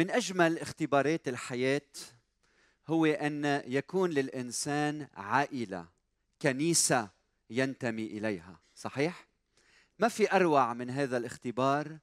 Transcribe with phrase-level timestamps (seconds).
[0.00, 1.90] من أجمل اختبارات الحياة
[2.86, 5.88] هو أن يكون للإنسان عائلة
[6.42, 7.10] كنيسة
[7.50, 9.28] ينتمي إليها صحيح؟
[9.98, 11.98] ما في أروع من هذا الاختبار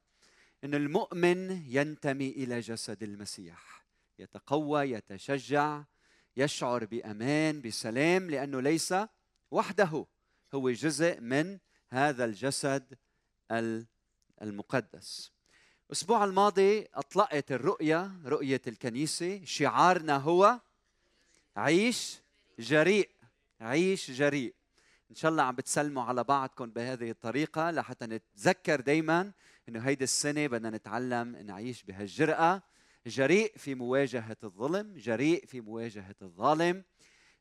[0.64, 3.86] إن المؤمن ينتمي إلى جسد المسيح
[4.18, 5.84] يتقوى يتشجع
[6.36, 8.94] يشعر بأمان بسلام لأنه ليس
[9.50, 10.06] وحده
[10.54, 11.58] هو جزء من
[11.90, 12.98] هذا الجسد
[14.42, 15.37] المقدس.
[15.88, 20.60] الأسبوع الماضي أطلقت الرؤية رؤية الكنيسة شعارنا هو
[21.56, 22.18] عيش
[22.58, 23.10] جريء
[23.60, 24.54] عيش جريء.
[25.10, 29.32] إن شاء الله عم بتسلموا على بعضكم بهذه الطريقة لحتى نتذكر دائما
[29.68, 32.62] إنه هيدي السنة بدنا نتعلم نعيش بهالجرأة.
[33.06, 36.84] جريء في مواجهة الظلم جريء في مواجهة الظالم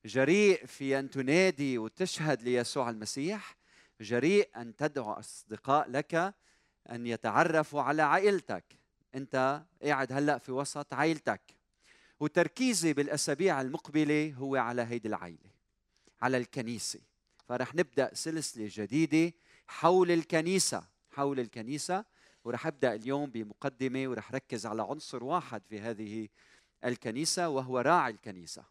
[0.05, 3.57] جريء في أن تنادي وتشهد ليسوع المسيح
[4.01, 6.33] جريء أن تدعو أصدقاء لك.
[6.91, 8.63] أن يتعرفوا على عائلتك.
[9.15, 11.41] أنت قاعد هلأ في وسط عائلتك.
[12.19, 15.49] وتركيزي بالأسابيع المقبلة هو على هيدي العائلة
[16.21, 16.99] على الكنيسة.
[17.47, 19.33] فرح نبدأ سلسلة جديدة
[19.67, 22.05] حول الكنيسة حول الكنيسة.
[22.43, 26.27] ورح أبدأ اليوم بمقدمة ورح ركز على عنصر واحد في هذه
[26.85, 28.63] الكنيسة وهو راعي الكنيسة.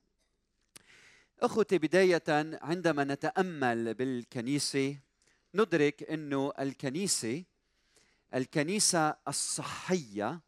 [1.43, 2.23] أخوتي بداية
[2.63, 4.97] عندما نتأمل بالكنيسة
[5.55, 7.45] ندرك إنه الكنيسة
[8.35, 10.41] الكنيسة الصحية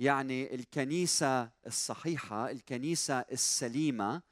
[0.00, 4.22] يعني الكنيسة الصحيحة الكنيسة السليمة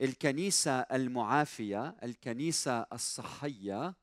[0.00, 3.94] الكنيسة المعافية الكنيسة الصحية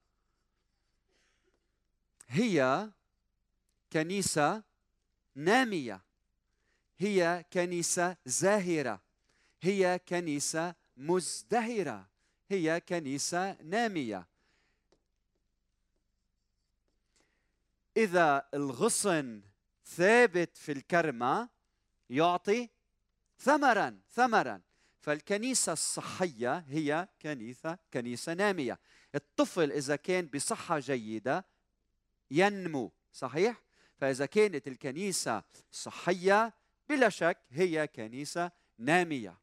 [2.28, 2.90] هي
[3.94, 4.64] كنيسة
[5.36, 6.02] نامية
[6.98, 9.02] هي كنيسة زاهرة
[9.62, 12.10] هي كنيسة مزدهرة
[12.50, 14.28] هي كنيسة نامية.
[17.98, 19.42] إذا الغصن
[19.86, 21.50] ثابت في الكرمة
[22.10, 22.70] يعطي
[23.40, 24.62] ثمرا ثمرا.
[25.00, 28.80] فالكنيسة الصحية هي كنيسة كنيسة نامية.
[29.16, 31.46] الطفل إذا كان بصحة جيدة
[32.32, 33.64] ينمو صحيح؟
[33.98, 36.54] فإذا كانت الكنيسة صحية
[36.90, 39.38] بلا شك هي كنيسة نامية.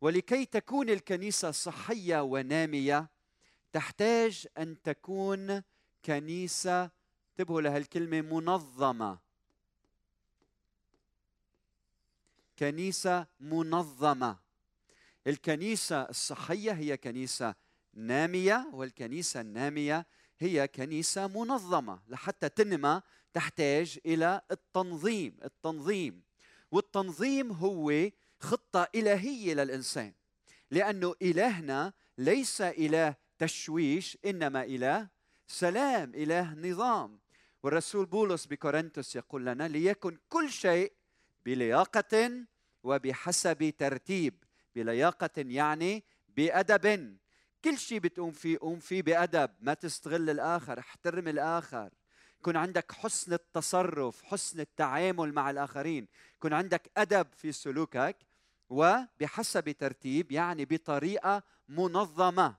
[0.00, 3.10] ولكي تكون الكنيسة صحية ونامية
[3.72, 5.62] تحتاج أن تكون
[6.04, 6.95] كنيسة
[7.40, 9.18] انتبهوا لهالكلمة منظمة.
[12.58, 14.38] كنيسة منظمة.
[15.26, 17.54] الكنيسة الصحية هي كنيسة
[17.94, 20.06] نامية والكنيسة النامية
[20.38, 21.98] هي كنيسة منظمة.
[22.08, 23.02] لحتى تنمى
[23.32, 26.22] تحتاج إلى التنظيم التنظيم.
[26.70, 28.10] والتنظيم هو
[28.40, 30.12] خطة إلهية للإنسان.
[30.70, 35.08] لأنه إلهنا ليس إله تشويش إنما إله
[35.46, 37.25] سلام إله نظام.
[37.66, 40.92] والرسول بولس بكورنثوس يقول لنا ليكن كل شيء
[41.44, 42.46] بلياقة
[42.82, 44.44] وبحسب ترتيب.
[44.74, 47.16] بلياقة يعني بأدب.
[47.64, 49.50] كل شيء بتقوم فيه قوم فيه بأدب.
[49.60, 51.90] ما تستغل الآخر احترم الآخر.
[52.38, 56.08] يكون عندك حسن التصرف حسن التعامل مع الآخرين.
[56.36, 58.16] يكون عندك أدب في سلوكك
[58.68, 62.56] وبحسب ترتيب يعني بطريقة منظمة.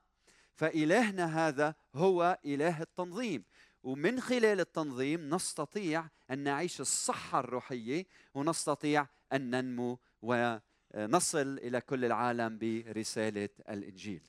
[0.56, 3.44] فإلهنا هذا هو إله التنظيم.
[3.88, 12.58] ومن خلال التنظيم نستطيع أن نعيش الصحة الروحية ونستطيع أن ننمو ونصل إلى كل العالم
[12.58, 14.22] برسالة الإنجيل.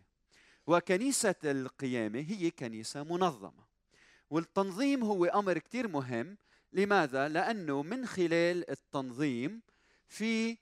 [0.67, 3.65] وكنيسة القيامة هي كنيسة منظمة.
[4.31, 6.37] والتنظيم هو أمر كثير مهم.
[6.73, 9.63] لماذا؟ لأنه من خلال التنظيم
[10.09, 10.57] في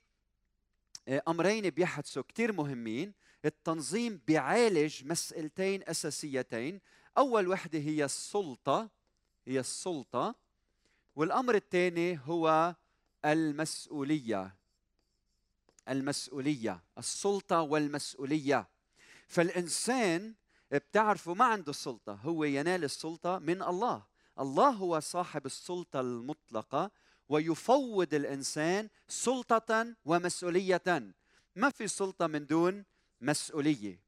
[1.29, 3.13] أمرين بيحدثوا كثير مهمين.
[3.45, 6.81] التنظيم بيعالج مسألتين أساسيتين.
[7.19, 8.91] أول وحدة هي السلطة
[9.47, 10.35] هي السلطة.
[11.17, 12.75] والأمر الثاني هو
[13.25, 14.57] المسؤولية
[15.89, 18.69] المسؤولية السلطة والمسؤولية.
[19.29, 20.35] فالإنسان
[20.71, 24.03] بتعرفوا ما عنده سلطة هو ينال السلطة من الله.
[24.41, 26.91] الله هو صاحب السلطة المطلقة
[27.29, 31.15] ويفوض الإنسان سلطة ومسؤولية.
[31.57, 32.85] ما في سلطة من دون
[33.21, 34.06] مسؤولية.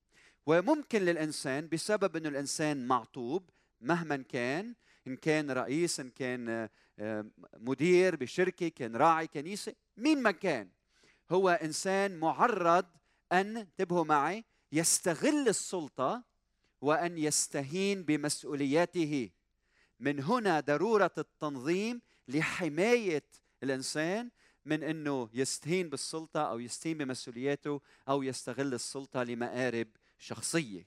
[0.48, 3.50] وممكن للإنسان بسبب إنه الإنسان معطوب
[3.80, 4.74] مهما كان
[5.06, 6.68] إن كان رئيس إن كان
[6.98, 10.68] آه، مدير بشركة كان راعي كنيسه مين ما كان.
[11.30, 12.86] هو إنسان معرض
[13.32, 16.24] أن انتبهوا معي يستغل السلطة
[16.80, 19.30] وأن يستهين بمسؤولياته.
[20.00, 23.26] من هنا ضرورة التنظيم لحماية
[23.62, 24.30] الإنسان
[24.64, 30.86] من إنه يستهين بالسلطة أو يستهين بمسؤولياته أو يستغل السلطة لمآرب شخصية.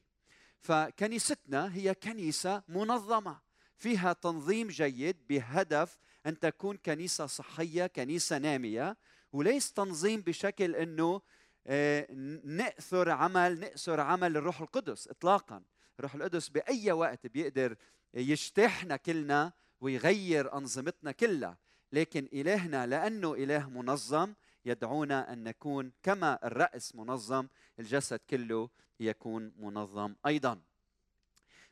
[0.60, 3.40] فكنيستنا هي كنيسة منظمة
[3.78, 8.98] فيها تنظيم جيد بهدف أن تكون كنيسة صحية، كنيسة نامية
[9.34, 11.22] وليس تنظيم بشكل أنه
[11.68, 12.08] آه،
[12.44, 15.64] نأثر عمل نأثر عمل الروح القدس اطلاقا
[16.00, 17.76] الروح القدس بأي وقت بيقدر
[18.14, 21.58] يجتاحنا كلنا ويغير أنظمتنا كلها
[21.92, 24.34] لكن إلهنا لأنه إله منظم
[24.66, 27.48] يدعونا أن نكون كما الرأس منظم
[27.80, 28.70] الجسد كله
[29.00, 30.62] يكون منظم أيضا.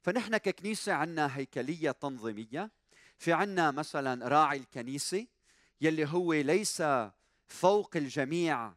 [0.02, 2.72] فنحن ككنيسة عندنا هيكلية تنظيمية.
[3.18, 5.28] في عندنا مثلا راعي الكنيسة
[5.82, 6.84] يلي هو ليس
[7.48, 8.74] فوق الجميع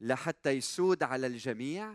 [0.00, 1.94] لحتى يسود على الجميع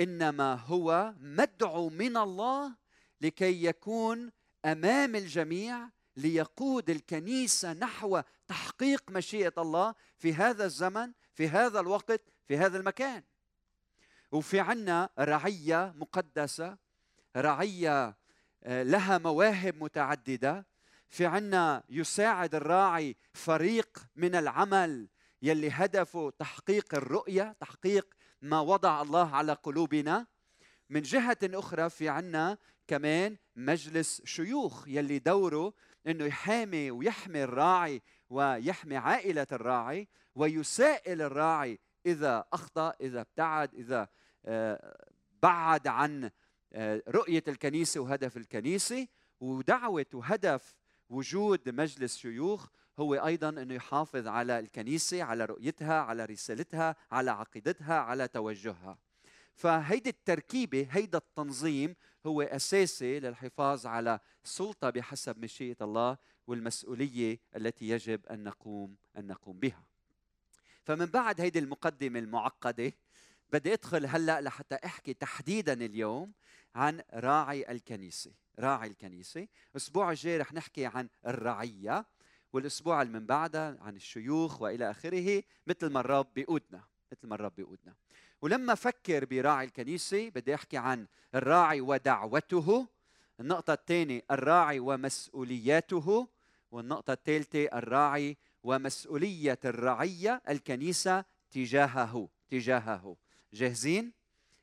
[0.00, 2.74] إنما هو مدعو من الله
[3.20, 4.30] لكي يكون
[4.64, 12.56] أمام الجميع ليقود الكنيسة نحو تحقيق مشيئة الله في هذا الزمن في هذا الوقت في
[12.56, 13.22] هذا المكان.
[14.32, 16.76] وفي عنا رعية مقدسة
[17.36, 18.16] رعية
[18.64, 20.66] آه، لها مواهب متعددة.
[21.08, 25.08] في عنا يساعد الراعي فريق من العمل
[25.42, 30.26] يلي هدفه تحقيق الرؤية تحقيق ما وضع الله على قلوبنا.
[30.90, 35.72] من جهة أخرى في عنا كمان مجلس شيوخ يلي دوره
[36.06, 44.08] إنه يحامي ويحمي الراعي ويحمي عائلة الراعي ويسائل الراعي إذا أخطأ إذا ابتعد إذا
[44.44, 45.06] آه،
[45.42, 46.30] بعد عن
[46.72, 49.06] آه، رؤية الكنيسة وهدف الكنيسة
[49.40, 50.76] ودعوة وهدف
[51.08, 52.68] وجود مجلس شيوخ
[52.98, 58.98] هو أيضا إنه يحافظ على الكنيسة على رؤيتها على رسالتها على عقيدتها على توجهها.
[59.54, 61.94] فهيدي التركيبة هيدا التنظيم
[62.26, 66.16] هو أساسي للحفاظ على السلطه بحسب مشيئة الله
[66.46, 69.84] والمسؤولية التي يجب أن نقوم أن نقوم بها.
[70.84, 72.92] فمن بعد هيدي المقدمة المعقدة
[73.52, 76.32] بدي أدخل هلأ لحتى أحكي تحديدا اليوم
[76.74, 82.06] عن راعي الكنيسة، راعي الكنيسة، الأسبوع الجاي رح نحكي عن الرعية
[82.52, 87.54] والأسبوع اللي من بعدها عن الشيوخ وإلى آخره مثل ما الرب بيقودنا، مثل ما الرب
[87.54, 87.94] بيقودنا.
[88.42, 92.88] ولما فكر براعي الكنيسة بدي أحكي عن الراعي ودعوته
[93.40, 96.28] النقطة الثانية الراعي ومسؤولياته
[96.70, 103.16] والنقطة الثالثة الراعي ومسؤولية الرعية الكنيسة تجاهه تجاهه.
[103.52, 104.12] جاهزين؟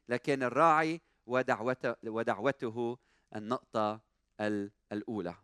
[0.09, 2.97] لكن الراعي ودعوته ودعوته
[3.35, 4.01] النقطة
[4.91, 5.35] الأولى.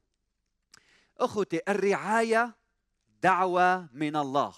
[1.17, 2.55] أخوتي الرعاية
[3.21, 4.53] دعوة من الله.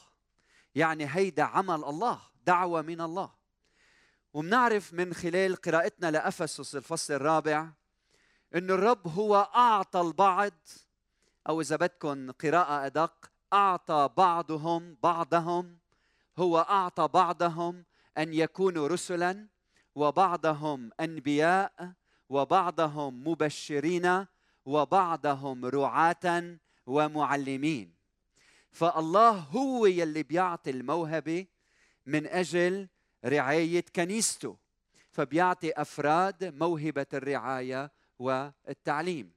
[0.76, 3.37] يعني هيدا عمل الله دعوة من الله.
[4.34, 7.70] ومنعرف من خلال قراءتنا لأفسس الفصل الرابع
[8.56, 10.54] أن الرب هو أعطى البعض
[11.50, 15.78] أو إذا بدكم قراءة أدق أعطى بعضهم بعضهم
[16.38, 17.86] هو أعطى بعضهم
[18.18, 19.48] أن يكونوا رسلا
[19.96, 21.94] وبعضهم أنبياء
[22.30, 24.26] وبعضهم مبشرين
[24.66, 27.96] وبعضهم رعاة ومعلمين.
[28.72, 31.46] فالله هو يلي بيعطي الموهبة
[32.06, 32.88] من أجل
[33.26, 34.58] رعاية كنيسته
[35.12, 39.32] فبيعطي أفراد موهبة الرعاية والتعليم.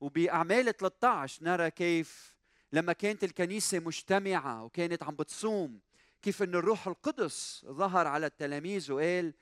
[0.00, 2.34] وبأعمال 13 نرى كيف
[2.72, 5.80] لما كانت الكنيسة مجتمعة وكانت عم بتصوم
[6.22, 9.34] كيف إن الروح القدس ظهر على التلاميذ وقال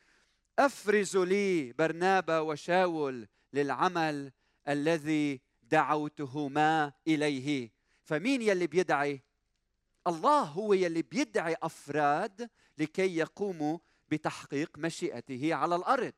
[0.59, 4.33] أفرزوا لي برنابا وشاول للعمل
[4.69, 7.71] الذي دعوتهما إليه.
[8.05, 9.23] فمين يلي بيدعي؟
[10.07, 13.79] الله هو يلي بيدعي أفراد لكي يقوموا
[14.09, 16.15] بتحقيق مشيئته على الأرض.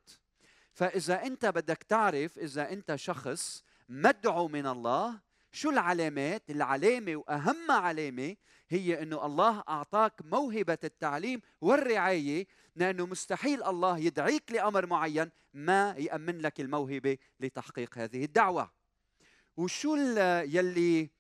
[0.73, 5.21] فإذا أنت بدك تعرف إذا أنت شخص مدعو من الله
[5.53, 8.37] شو العلامات؟ العلامة وأهم علامة
[8.69, 12.47] هي إنه الله أعطاك موهبة التعليم والرعاية
[12.77, 18.73] لأنه مستحيل الله يدعيك لأمر معين ما يأمن لك الموهبة لتحقيق هذه الدعوة.
[19.57, 19.97] وشو
[20.47, 21.11] يلي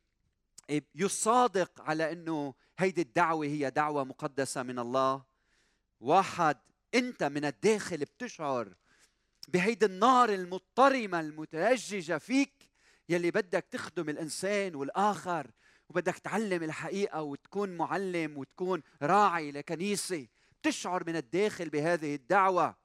[0.94, 5.22] يصادق على إنه هيدي الدعوة هي دعوة مقدسة من الله.
[6.00, 6.56] واحد
[6.94, 8.74] أنت من الداخل بتشعر
[9.48, 12.68] بهيدي النار المضطرمة المتهججة فيك
[13.08, 15.50] يلي بدك تخدم الإنسان والآخر
[15.88, 20.26] وبدك تعلم الحقيقة وتكون معلم وتكون راعي لكنيسة.
[20.60, 22.76] بتشعر من الداخل بهذه الدعوة.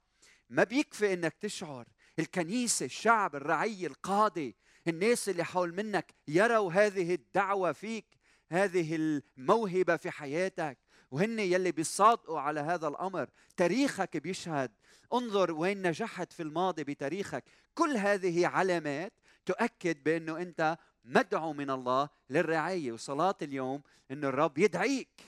[0.49, 1.87] ما بيكفي إنك تشعر.
[2.19, 4.55] الكنيسة الشعب الرعيه القاضي
[4.87, 8.20] الناس اللي حول منك يروا هذه الدعوة فيك.
[8.51, 10.77] هذه الموهبة في حياتك
[11.11, 13.29] وهن يلي بيصادقوا على هذا الأمر.
[13.57, 14.71] تاريخك بيشهد.
[15.13, 17.43] انظر وين نجحت في الماضي بتاريخك.
[17.75, 19.13] كل هذه علامات
[19.45, 22.91] تؤكد بأنه أنت مدعو من الله للرعاية.
[22.91, 23.81] وصلاة اليوم
[24.11, 25.21] إنه الرب يدعيك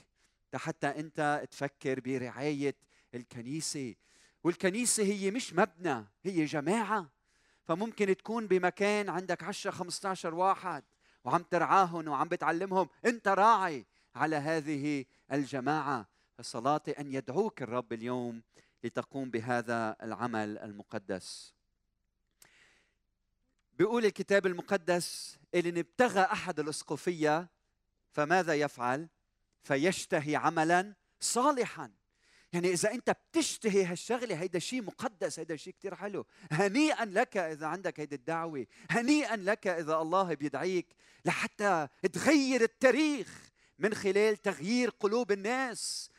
[0.54, 2.76] حتى أنت تفكر برعاية
[3.14, 3.94] الكنيسة.
[4.44, 7.10] والكنيسة هي مش مبنى هي جماعة.
[7.64, 10.84] فممكن تكون بمكان عندك 10 15 واحد.
[11.24, 12.88] وعم ترعاهم وعم بتعلمهم.
[13.04, 16.06] انت راعي على هذه الجماعة.
[16.40, 18.42] صلاتي أن يدعوك الرب اليوم
[18.84, 21.54] لتقوم بهذا العمل المقدس.
[23.72, 27.48] بيقول الكتاب المقدس إن ابتغى أحد الأسقفية
[28.12, 29.08] فماذا يفعل؟
[29.62, 31.90] فيشتهي عملا صالحا.
[32.54, 36.26] يعني إذا أنت بتشتهي هالشغلة هيدا شيء مقدس هيدا شيء كتير حلو.
[36.52, 38.66] هنيئا لك إذا عندك هيدي الدعوة.
[38.90, 40.86] هنيئا لك إذا الله بيدعيك
[41.24, 46.10] لحتى تغير التاريخ من خلال تغيير قلوب الناس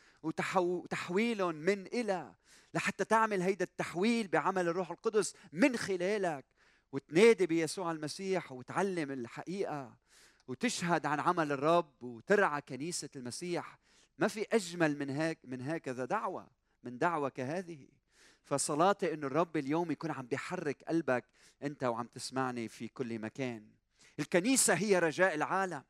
[0.56, 2.34] وتحويلهم من إلى
[2.74, 6.44] لحتى تعمل هيدا التحويل بعمل الروح القدس من خلالك.
[6.92, 9.96] وتنادي بيسوع المسيح وتعلم الحقيقة
[10.48, 13.78] وتشهد عن عمل الرب وترعى كنيسة المسيح.
[14.18, 16.48] ما في أجمل من هيك من هكذا دعوة
[16.82, 17.88] من دعوة كهذه.
[18.42, 21.24] فصلاتي انه الرب اليوم يكون عم بيحرك قلبك
[21.62, 23.66] أنت وعم تسمعني في كل مكان.
[24.18, 25.84] الكنيسة هي رجاء العالم.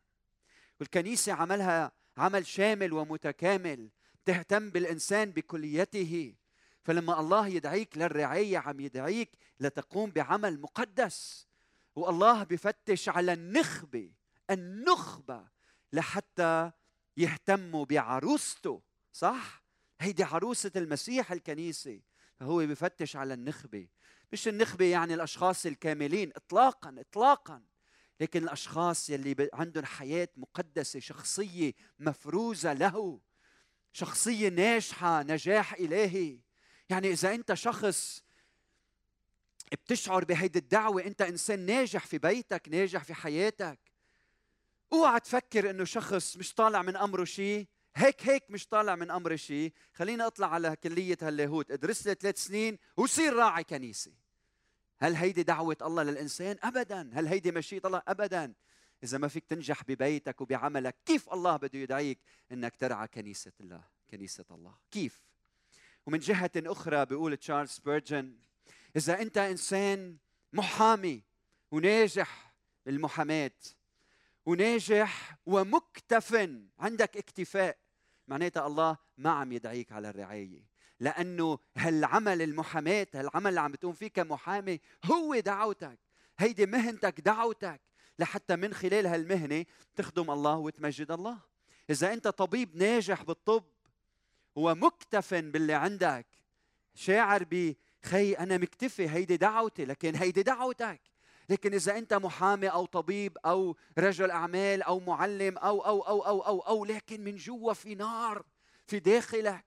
[0.80, 3.90] والكنيسة عملها عمل شامل ومتكامل
[4.24, 6.34] تهتم بالإنسان بكليته.
[6.82, 9.30] فلما الله يدعيك للرعاية عم يدعيك
[9.60, 11.46] لتقوم بعمل مقدس.
[11.96, 14.12] والله بفتش على النخبة
[14.50, 15.48] النخبة
[15.92, 16.72] لحتى
[17.16, 18.82] يهتموا بعروسته
[19.12, 19.62] صح؟
[20.00, 22.00] هيدي عروسة المسيح الكنيسه
[22.40, 23.88] فهو بفتش على النخبة.
[24.32, 27.62] مش النخبة يعني الأشخاص الكاملين اطلاقا اطلاقا.
[28.20, 33.20] لكن الأشخاص يلي عندهم حياة مقدسة شخصية مفروزة له.
[33.92, 36.38] شخصية ناجحة نجاح إلهي.
[36.90, 38.22] يعني إذا أنت شخص
[39.72, 43.78] بتشعر بهيدي الدعوة أنت إنسان ناجح في بيتك ناجح في حياتك.
[44.92, 47.66] اوعى تفكر انه شخص مش طالع من امره شيء
[47.96, 51.70] هيك هيك مش طالع من أمر شيء خليني اطلع على كلية هاللاهوت.
[51.70, 54.12] ادرس لي ثلاث سنين وصير راعي كنيسة.
[54.98, 57.10] هل هيدي دعوة الله للإنسان؟ ابدا.
[57.14, 58.52] هل هيدي مشيئة الله؟ ابدا.
[59.04, 62.18] إذا ما فيك تنجح ببيتك وبعملك كيف الله بده يدعيك
[62.52, 64.74] إنك ترعى كنيسة الله؟ كنيسة الله.
[64.90, 65.22] كيف؟
[66.06, 68.36] ومن جهة أخرى بيقول تشارلز بيرجن
[68.96, 70.16] إذا أنت إنسان
[70.52, 71.22] محامي
[71.70, 72.54] وناجح
[72.86, 73.50] بالمحاماه
[74.46, 76.48] وناجح ومكتف.
[76.78, 77.78] عندك اكتفاء.
[78.28, 80.66] معناتها الله ما عم يدعيك على الرعاية.
[81.00, 85.98] لأنه هالعمل المحاماة هالعمل اللي عم بتقوم فيه كمحامي هو دعوتك.
[86.38, 87.80] هيدي مهنتك دعوتك.
[88.18, 89.64] لحتى من خلال هالمهنة
[89.96, 91.38] تخدم الله وتمجد الله.
[91.90, 93.64] إذا أنت طبيب ناجح بالطب
[94.54, 96.26] ومكتف باللي عندك
[96.94, 101.00] شاعر بخي أنا مكتفي هيدي دعوتي لكن هيدي دعوتك.
[101.48, 106.40] لكن إذا أنت محامي أو طبيب أو رجل أعمال أو معلم أو أو أو أو
[106.40, 108.44] أو, أو لكن من جوا في نار
[108.86, 109.64] في داخلك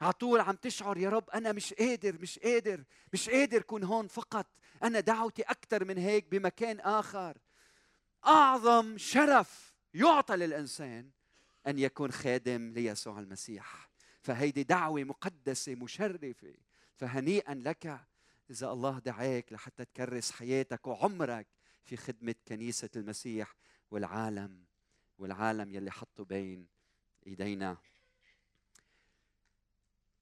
[0.00, 4.06] على طول عم تشعر يا رب أنا مش قادر مش قادر مش قادر كون هون
[4.06, 4.46] فقط
[4.82, 7.38] أنا دعوتي أكثر من هيك بمكان آخر.
[8.26, 11.10] أعظم شرف يعطى للإنسان
[11.66, 13.90] أن يكون خادم ليسوع المسيح.
[14.22, 16.54] فهيدي دعوة مقدسة مشرفة.
[16.96, 18.00] فهنيئا لك
[18.50, 21.46] إذا الله دعاك لحتى تكرس حياتك وعمرك
[21.84, 23.54] في خدمة كنيسة المسيح
[23.90, 24.64] والعالم
[25.18, 26.68] والعالم يلي حطه بين
[27.26, 27.76] إيدينا.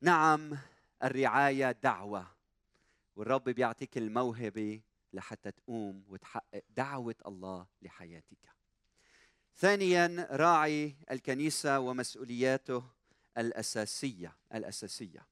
[0.01, 0.59] نعم
[1.03, 2.27] الرعاية دعوة
[3.17, 4.81] والرب بيعطيك الموهبة
[5.13, 8.53] لحتى تقوم وتحقق دعوة الله لحياتك.
[9.57, 12.85] ثانيا راعي الكنيسة ومسؤولياته
[13.39, 15.27] الأساسية الأساسية.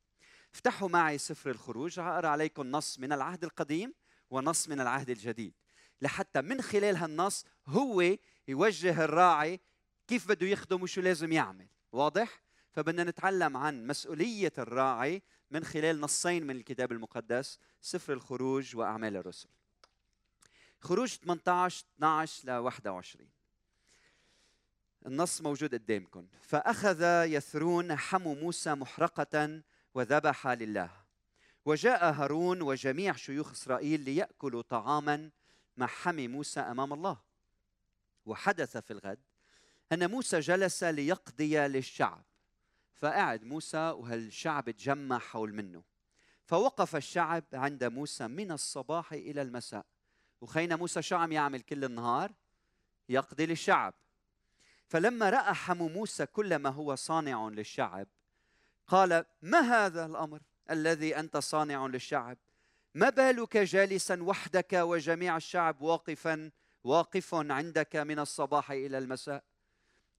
[0.56, 3.94] افتحوا معي سفر الخروج اقرا عليكم نص من العهد القديم
[4.30, 5.54] ونص من العهد الجديد
[6.02, 8.16] لحتى من خلال هالنص هو
[8.48, 9.60] يوجه الراعي
[10.08, 11.68] كيف بده يخدم وشو لازم يعمل.
[11.92, 19.16] واضح؟ فبدنا نتعلم عن مسؤولية الراعي من خلال نصين من الكتاب المقدس سفر الخروج وأعمال
[19.16, 19.48] الرسل.
[20.80, 23.28] خروج 18 12 ل 21
[25.06, 26.26] النص موجود قدامكم.
[26.42, 29.62] فأخذ يثرون حمو موسى محرقة
[29.96, 30.90] وذبح لله.
[31.64, 35.30] وجاء هارون وجميع شيوخ إسرائيل ليأكلوا طعاما
[35.76, 37.18] مع حمي موسى أمام الله.
[38.26, 39.18] وحدث في الغد
[39.92, 42.24] أن موسى جلس ليقضي للشعب.
[42.94, 45.82] فقعد موسى وهالشعب تجمع حول منه.
[46.44, 49.86] فوقف الشعب عند موسى من الصباح إلى المساء.
[50.40, 52.32] وخينا موسى شو عم يعمل كل النهار؟
[53.08, 53.94] يقضي للشعب.
[54.88, 58.08] فلما رأى حمو موسى كل ما هو صانع للشعب
[58.88, 60.40] قال ما هذا الأمر
[60.70, 62.38] الذي أنت صانع للشعب؟
[62.94, 66.50] ما بالك جالسا وحدك وجميع الشعب واقفا
[66.84, 69.44] واقف عندك من الصباح إلى المساء؟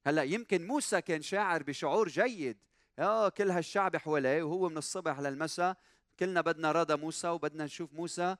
[0.06, 2.58] هلا يمكن موسى كان شاعر بشعور جيد.
[2.98, 5.76] آه كل هالشعب حواليه وهو من الصبح للمساء
[6.18, 8.36] كلنا بدنا رضا موسى وبدنا نشوف موسى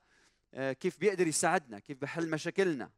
[0.53, 2.91] آه، كيف بيقدر يساعدنا كيف بحل مشاكلنا.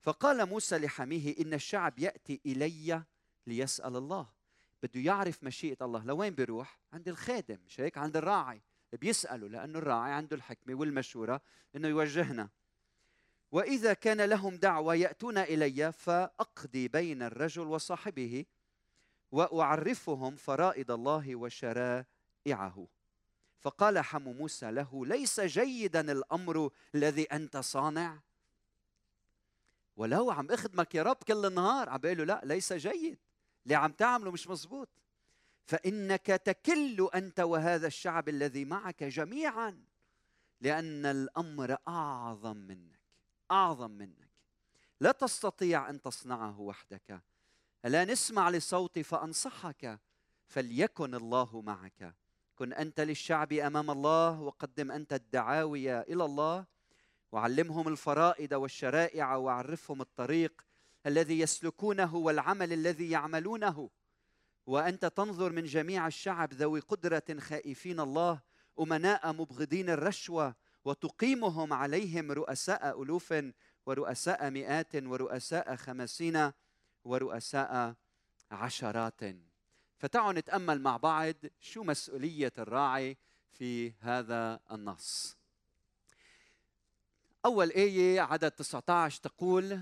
[0.00, 3.02] فقال موسى لحميه إن الشعب يأتي إلي
[3.46, 4.41] ليسأل الله.
[4.82, 6.04] بده يعرف مشيئة الله.
[6.04, 8.62] لوين بيروح؟ عند الخادم مش هيك؟ عند الراعي.
[8.92, 11.40] بيسأله لأنه الراعي عنده الحكمة والمشورة
[11.76, 12.48] أنه يوجهنا.
[13.52, 18.44] وإذا كان لهم دعوة يأتون إلي فأقضي بين الرجل وصاحبه
[19.32, 22.86] وأعرفهم فرائض الله وشرائعه.
[23.60, 28.20] فقال حم موسى له ليس جيدا الأمر الذي أنت صانع؟
[29.96, 31.88] ولو عم أخدمك يا رب كل النهار.
[31.88, 33.18] عم له لا ليس جيد.
[33.64, 34.88] اللي عم تعمله مش مزبوط
[35.64, 39.84] فإنك تكل أنت وهذا الشعب الذي معك جميعا
[40.60, 43.02] لأن الأمر أعظم منك
[43.52, 44.28] أعظم منك.
[45.00, 47.22] لا تستطيع أن تصنعه وحدك.
[47.84, 50.00] ألا نسمع لصوتي فأنصحك
[50.46, 52.14] فليكن الله معك.
[52.56, 56.66] كن أنت للشعب أمام الله وقدم أنت الدعاوي إلى الله.
[57.32, 60.62] وعلمهم الفرائض والشرائع وعرفهم الطريق
[61.06, 63.90] الذي يسلكونه والعمل الذي يعملونه.
[64.66, 68.40] وأنت تنظر من جميع الشعب ذوي قدرة خائفين الله
[68.80, 70.54] أمناء مبغضين الرشوة
[70.84, 73.34] وتقيمهم عليهم رؤساء ألوف
[73.86, 76.52] ورؤساء مئات ورؤساء خمسين
[77.04, 77.94] ورؤساء
[78.50, 79.20] عشرات.
[79.98, 83.16] فتعالوا نتأمل مع بعض شو مسؤولية الراعي
[83.52, 85.36] في هذا النص.
[87.44, 89.80] أول آية عدد 19 تقول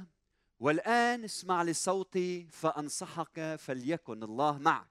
[0.61, 4.91] والآن اسمع لصوتي فأنصحك فليكن الله معك.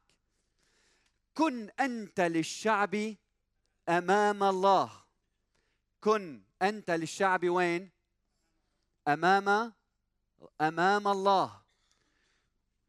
[1.33, 3.15] كن أنت للشعب
[3.89, 4.91] أمام الله.
[6.01, 7.89] كن أنت للشعب وين؟
[9.07, 9.73] أمام
[10.61, 11.61] أمام الله.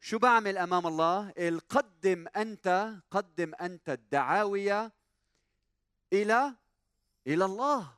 [0.01, 1.31] شو بعمل أمام الله؟
[1.69, 4.93] قدم أنت قدم أنت الدعاوية
[6.13, 6.55] إلى
[7.27, 7.93] إلى الله.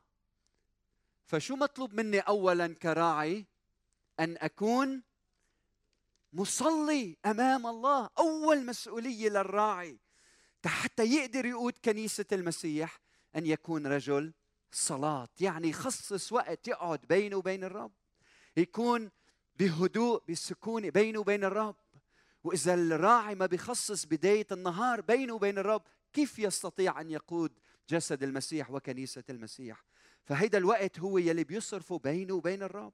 [1.26, 3.46] فشو مطلوب مني أولا كراعي؟
[4.22, 5.02] أن أكون
[6.32, 9.98] مصلي أمام الله أول مسؤولية للراعي.
[10.66, 13.00] حتى يقدر يقود كنيسة المسيح
[13.36, 14.32] أن يكون رجل
[14.72, 17.92] صلاة يعني يخصص وقت يقعد بينه وبين الرب.
[18.56, 19.10] يكون
[19.56, 21.76] بهدوء بسكون بينه وبين الرب.
[22.44, 25.82] وإذا الراعي ما بيخصص بداية النهار بينه وبين الرب
[26.12, 27.52] كيف يستطيع أن يقود
[27.88, 29.84] جسد المسيح وكنيسة المسيح؟
[30.24, 32.92] فهيدا الوقت هو يلي بيصرفه بينه وبين الرب.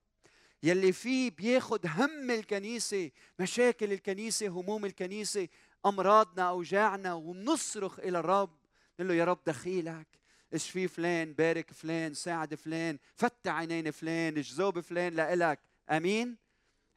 [0.62, 5.48] يلي فيه بياخد هم الكنيسة مشاكل الكنيسة هموم الكنيسة
[5.86, 8.58] أمراضنا أوجاعنا وبنصرخ إلى الرب.
[8.94, 10.06] نقول له يا رب دخيلك.
[10.52, 15.60] اشفي فلان؟ بارك فلان ساعد فلان فتح عينين فلان جذوب فلان؟ لإلك.
[15.90, 16.36] أمين؟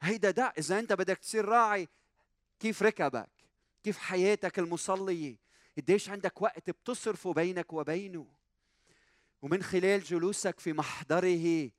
[0.00, 1.88] هيدا دع إذا أنت بدك تصير راعي
[2.60, 3.30] كيف ركبك؟
[3.82, 5.36] كيف حياتك المصلية؟
[5.76, 8.26] قديش عندك وقت بتصرفه بينك وبينه؟
[9.42, 11.70] ومن خلال جلوسك في محضره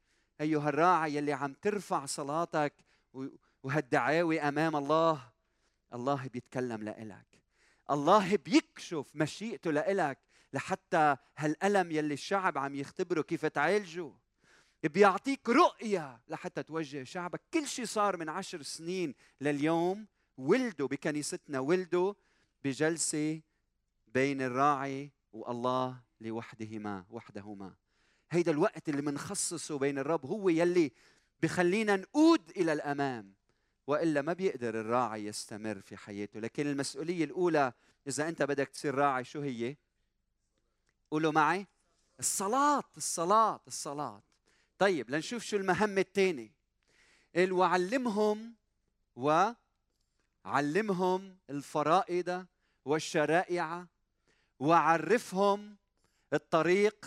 [0.41, 2.74] أيها الراعي يلي عم ترفع صلاتك
[3.63, 5.32] وهالدعاوي أمام الله
[5.93, 7.41] الله بيتكلم لإلك.
[7.91, 10.19] الله بيكشف مشيئته لإلك
[10.54, 14.12] لحتى هالألم يلي الشعب عم يختبره كيف تعالجه.
[14.84, 17.41] بيعطيك رؤية لحتى توجه شعبك.
[17.54, 22.13] كل شيء صار من عشر سنين لليوم ولدوا بكنيستنا ولدوا
[22.63, 23.41] بجلسة
[24.08, 27.76] بين الراعي والله لوحدهما وحدهما.
[28.34, 30.91] هيدا الوقت اللي منخصصه بين الرب هو يلي
[31.41, 33.34] بخلينا نقود إلى الأمام
[33.88, 36.39] وإلا ما بيقدر الراعي يستمر في حياته.
[36.39, 37.74] لكن المسؤولية الأولى
[38.08, 39.76] إذا أنت بدك تصير راعي شو هي؟
[41.12, 41.67] قولوا معي.
[42.19, 44.22] الصلاة الصلاة الصلاة.
[44.78, 46.52] طيب لنشوف شو المهمة الثانية.
[47.36, 48.54] قال وعلمهم
[50.46, 52.46] وعلمهم الفرائض
[52.86, 53.86] والشرائع
[54.60, 55.78] وعرفهم
[56.34, 57.06] الطريق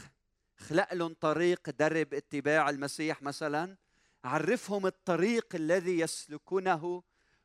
[0.56, 3.76] خلق لهم طريق درب اتباع المسيح مثلا
[4.24, 7.02] عرفهم الطريق الذي يسلكونه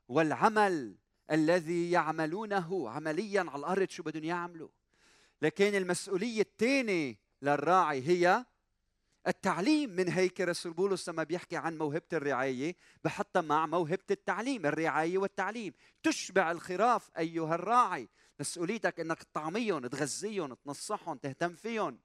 [0.07, 0.95] والعمل
[1.31, 4.69] الذي يعملونه عمليا على الأرض شو بدهم يعملوا.
[5.41, 8.45] لكن المسؤولية الثانية للراعي هي
[9.27, 9.89] التعليم.
[9.89, 15.73] من هيك رسول بولس لما بيحكي عن موهبة الرعاية بحطها مع موهبة التعليم الرعاية والتعليم.
[16.03, 18.09] تشبع الخراف أيها الراعي.
[18.39, 21.99] مسؤوليتك أنك تطعميهم تغذيهم تنصحهم تهتم فيهم.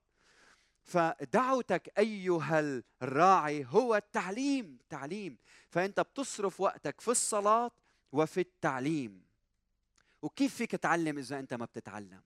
[0.86, 5.38] فدعوتك أيها الراعي هو التعليم تعليم.
[5.70, 7.70] فأنت بتصرف وقتك في الصلاة
[8.12, 9.22] وفي التعليم.
[10.22, 12.22] وكيف فيك تعلم إذا أنت ما بتتعلم؟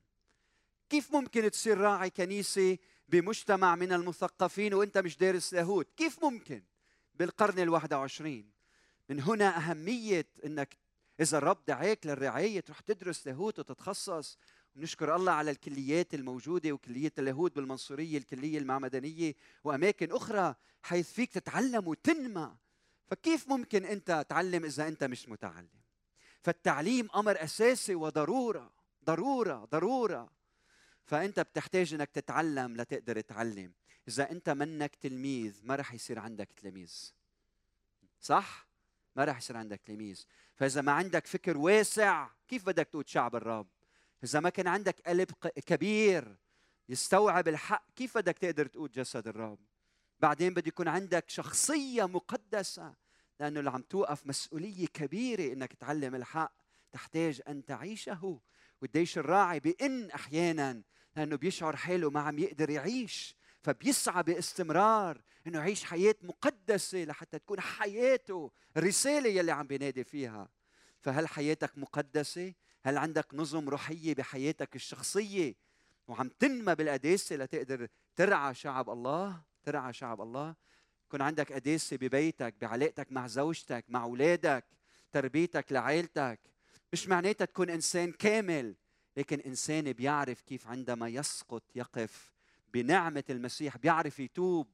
[0.90, 6.62] كيف ممكن تصير راعي كنيسه بمجتمع من المثقفين وأنت مش دارس لاهوت كيف ممكن؟
[7.14, 8.50] بالقرن الواحد وعشرين.
[9.08, 10.76] من هنا أهمية أنك
[11.20, 14.38] إذا الرب دعاك للرعاية تروح تدرس لاهوت وتتخصص
[14.76, 21.88] ونشكر الله على الكليات الموجودة وكلية اليهود بالمنصورية الكلية المعمدانية وأماكن أخرى حيث فيك تتعلم
[21.88, 22.56] وتنمى.
[23.06, 25.80] فكيف ممكن أنت تعلم إذا أنت مش متعلم؟
[26.42, 28.72] فالتعليم أمر أساسي وضرورة
[29.04, 30.40] ضرورة ضرورة.
[31.10, 33.72] فأنت بتحتاج إنك تتعلم لتقدر تعلم
[34.08, 37.12] إذا أنت منك تلميذ ما رح يصير عندك تلاميذ
[38.20, 38.68] صح؟
[39.16, 43.66] ما رح يصير عندك تلاميذ فإذا ما عندك فكر واسع كيف بدك تقول شعب الرب؟
[44.24, 45.30] إذا ما كان عندك قلب
[45.66, 46.36] كبير
[46.88, 49.58] يستوعب الحق كيف بدك تقدر تقول جسد الرب؟
[50.20, 52.94] بعدين بده يكون عندك شخصية مقدسة
[53.40, 56.52] لأنه اللي عم توقف مسؤولية كبيرة إنك تعلم الحق
[56.92, 58.40] تحتاج أن تعيشه.
[58.82, 60.82] والديش الراعي بإن أحيانا
[61.16, 63.36] لأنه بيشعر حاله ما عم يقدر يعيش.
[63.62, 70.48] فبيسعى باستمرار إنه يعيش حياة مقدسة لحتى تكون حياته الرساله يلي عم بينادي فيها.
[71.00, 75.54] فهل حياتك مقدسة؟ هل عندك نظم روحية بحياتك الشخصية
[76.08, 80.54] وعم تنمى بالقداسة لتقدر ترعى شعب الله؟ ترعى شعب الله.
[81.06, 84.64] يكون عندك قداسة ببيتك بعلاقتك مع زوجتك مع أولادك
[85.12, 86.40] تربيتك لعائلتك.
[86.92, 88.74] مش معناتها تكون إنسان كامل
[89.16, 92.32] لكن إنسان بيعرف كيف عندما يسقط يقف
[92.74, 94.66] بنعمة المسيح بيعرف يتوب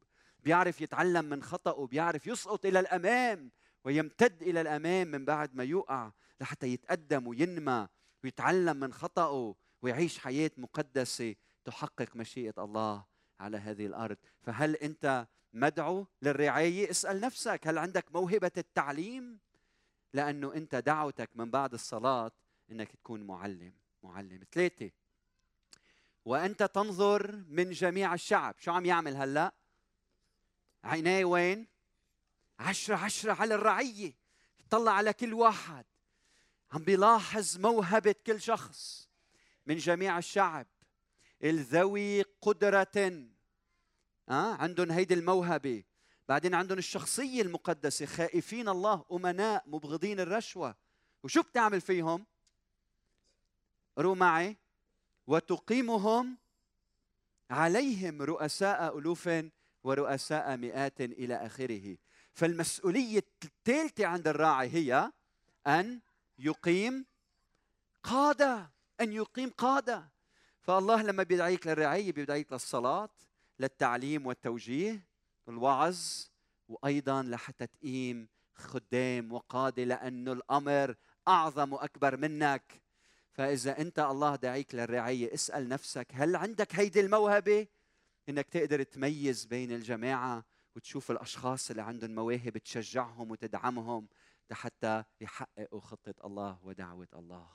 [0.44, 3.50] بيعرف يتعلم من خطأه بيعرف يسقط إلى الأمام
[3.84, 7.88] ويمتد إلى الأمام من بعد ما يقع لحتى يتقدم وينمى
[8.24, 13.04] ويتعلم من خطأه ويعيش حياة مقدسة تحقق مشيئة الله
[13.40, 14.16] على هذه الأرض.
[14.42, 19.38] فهل أنت مدعو للرعاية؟ اسأل نفسك هل عندك موهبة التعليم؟
[20.14, 22.32] لأنه أنت دعوتك من بعد الصلاة
[22.70, 24.44] إنك تكون معلم معلم.
[24.52, 24.90] ثلاثة
[26.24, 28.54] وأنت تنظر من جميع الشعب.
[28.58, 29.54] شو عم يعمل هلأ؟
[30.84, 31.66] عينيه وين؟
[32.58, 34.12] عشرة عشرة على الرعية.
[34.70, 35.84] طلع على كل واحد.
[36.72, 39.08] عم بيلاحظ موهبة كل شخص
[39.66, 40.66] من جميع الشعب.
[41.44, 43.26] الذوي قدرة.
[44.28, 45.84] آه عندهم هيدي الموهبة.
[46.28, 48.06] بعدين عندهم الشخصية المقدسة.
[48.06, 50.76] خائفين الله أمناء مبغضين الرشوة.
[51.22, 52.26] وشو بتعمل فيهم؟
[53.96, 54.56] قروا معي.
[55.26, 56.38] وتقيمهم
[57.50, 59.30] عليهم رؤساء ألوف
[59.84, 61.96] ورؤساء مئات إلى آخره.
[62.32, 65.12] فالمسؤولية الثالثة عند الراعي هي
[65.66, 66.00] أن
[66.38, 67.06] يقيم
[68.02, 68.70] قادة
[69.00, 70.12] أن يقيم قادة.
[70.60, 73.08] فالله لما بيدعيك للرعاية بيدعيك للصلاة
[73.58, 75.08] للتعليم والتوجيه
[75.46, 75.98] والوعظ
[76.68, 80.94] وأيضا لحتى تقيم خدام وقادة لأنه الأمر
[81.28, 82.82] أعظم وأكبر منك.
[83.32, 87.66] فإذا أنت الله دعيك للرعاية اسأل نفسك هل عندك هيدي الموهبة؟
[88.28, 90.44] إنك تقدر تميز بين الجماعة
[90.76, 94.08] وتشوف الأشخاص اللي عندهم مواهب تشجعهم وتدعمهم.
[94.50, 97.48] لحتى يحققوا خطة الله ودعوة الله.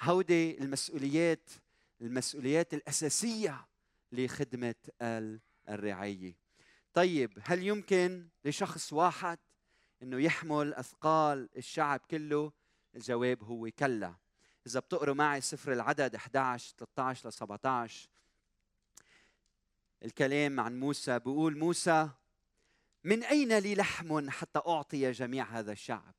[0.00, 1.50] هودي المسؤوليات
[2.00, 3.66] المسؤوليات الأساسية
[4.12, 4.74] لخدمة
[5.68, 6.36] الرعايه
[6.94, 9.38] طيب هل يمكن لشخص واحد
[10.02, 12.52] إنه يحمل أثقال الشعب كله؟
[12.94, 14.14] الجواب هو كلا.
[14.66, 18.08] إذا بتقروا معي سفر العدد 11 13 ل 17
[20.04, 22.08] الكلام عن موسى بيقول موسى
[23.04, 26.14] من أين لي لحم حتى أعطي جميع هذا الشعب؟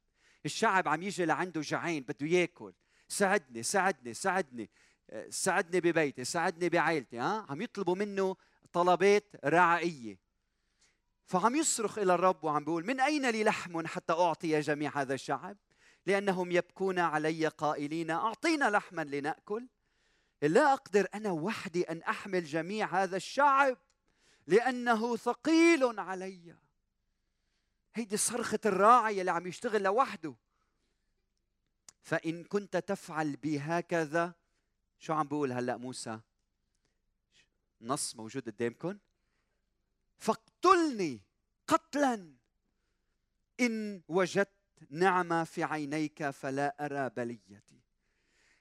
[0.45, 2.73] الشعب عم يجي لعنده جعان بده ياكل.
[3.07, 4.69] ساعدني ساعدني ساعدني.
[5.29, 8.35] ساعدني ببيتي ساعدني بعائلتي ها؟ عم يطلبوا منه
[8.73, 10.19] طلبات رعائية.
[11.25, 15.57] فعم يصرخ إلى الرب وعم بيقول من أين لي لحم حتى أعطي جميع هذا الشعب؟
[16.05, 19.67] لأنهم يبكون علي قائلين أعطينا لحما لنأكل.
[20.41, 23.77] لا أقدر أنا وحدي أن أحمل جميع هذا الشعب
[24.47, 26.55] لأنه ثقيل علي.
[27.95, 30.35] هيدي صرخة الراعي اللي عم يشتغل لوحده.
[32.01, 34.33] فإن كنت تفعل بي هكذا
[34.99, 36.19] شو عم بقول هلأ موسى؟
[37.81, 38.97] نص موجود قدامكم
[40.17, 41.21] فاقتلني
[41.67, 42.35] قتلا.
[43.59, 44.49] إن وجدت
[44.89, 47.81] نعمة في عينيك فلا أرى بليتي.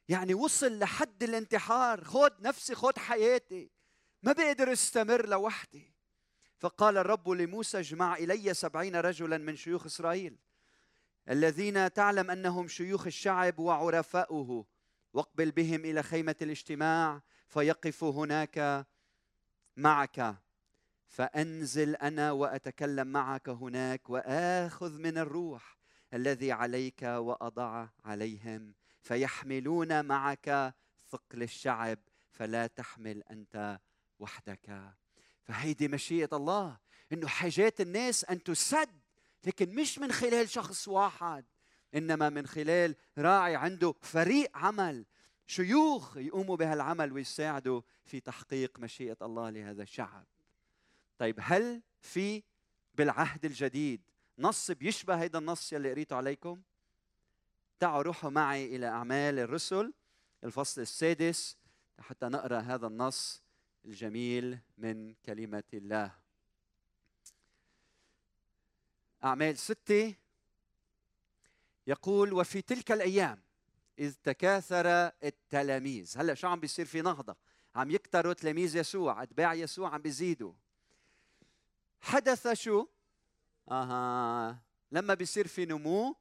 [0.08, 3.70] يعني وصل لحد الانتحار خد نفسي خد حياتي.
[4.22, 5.94] ما بقدر استمر لوحدي.
[6.60, 10.36] فقال الرب لموسى اجمع إلي سبعين رجلا من شيوخ إسرائيل
[11.30, 14.66] الذين تعلم أنهم شيوخ الشعب وعرفاؤه
[15.12, 18.86] واقبل بهم إلى خيمة الاجتماع فيقفوا هناك
[19.76, 20.36] معك
[21.08, 25.78] فأنزل أنا وأتكلم معك هناك وآخذ من الروح
[26.14, 30.74] الذي عليك وأضع عليهم فيحملون معك
[31.10, 31.98] ثقل الشعب
[32.30, 33.80] فلا تحمل أنت
[34.18, 34.92] وحدك.
[35.44, 36.78] فهيدي مشيئة الله
[37.12, 39.00] إنه حاجات الناس أن تسد
[39.44, 41.44] لكن مش من خلال شخص واحد
[41.94, 45.04] إنما من خلال راعي عنده فريق عمل
[45.46, 50.26] شيوخ يقوموا بهالعمل ويساعدوا في تحقيق مشيئة الله لهذا الشعب.
[51.18, 52.42] طيب هل في
[52.94, 54.00] بالعهد الجديد
[54.38, 56.62] نص بيشبه هذا النص يلي قريته عليكم؟
[57.80, 59.92] تعالوا روحوا معي إلى أعمال الرسل
[60.44, 61.56] الفصل السادس
[61.98, 63.42] حتى نقرأ هذا النص
[63.84, 66.12] الجميل من كلمة الله.
[69.24, 70.14] أعمال ستة.
[71.86, 73.42] يقول وفي تلك الأيام
[73.98, 74.86] إذ تكاثر
[75.24, 76.18] التلاميذ.
[76.18, 77.36] هلأ شو عم بيصير في نهضة؟
[77.74, 80.52] عم يكتروا تلاميذ يسوع أتباع يسوع عم بيزيدوا.
[82.00, 82.86] حدث شو؟
[83.70, 84.62] أها
[84.92, 86.16] لما بيصير في نمو